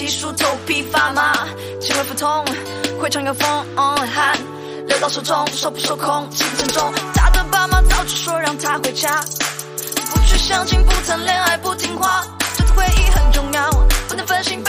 [0.00, 1.46] 奋笔疾书，头皮发麻，
[1.78, 2.42] 轻微腹痛，
[2.98, 3.46] 会场有风
[3.76, 4.34] 汗
[4.88, 6.90] 流到手中，手不受控，心沉重。
[7.14, 9.20] 他的爸妈早就说让他回家，
[10.14, 12.24] 不去相亲，不谈恋爱，不听话，
[12.56, 13.70] 这次回忆很重要，
[14.08, 14.62] 不能分心。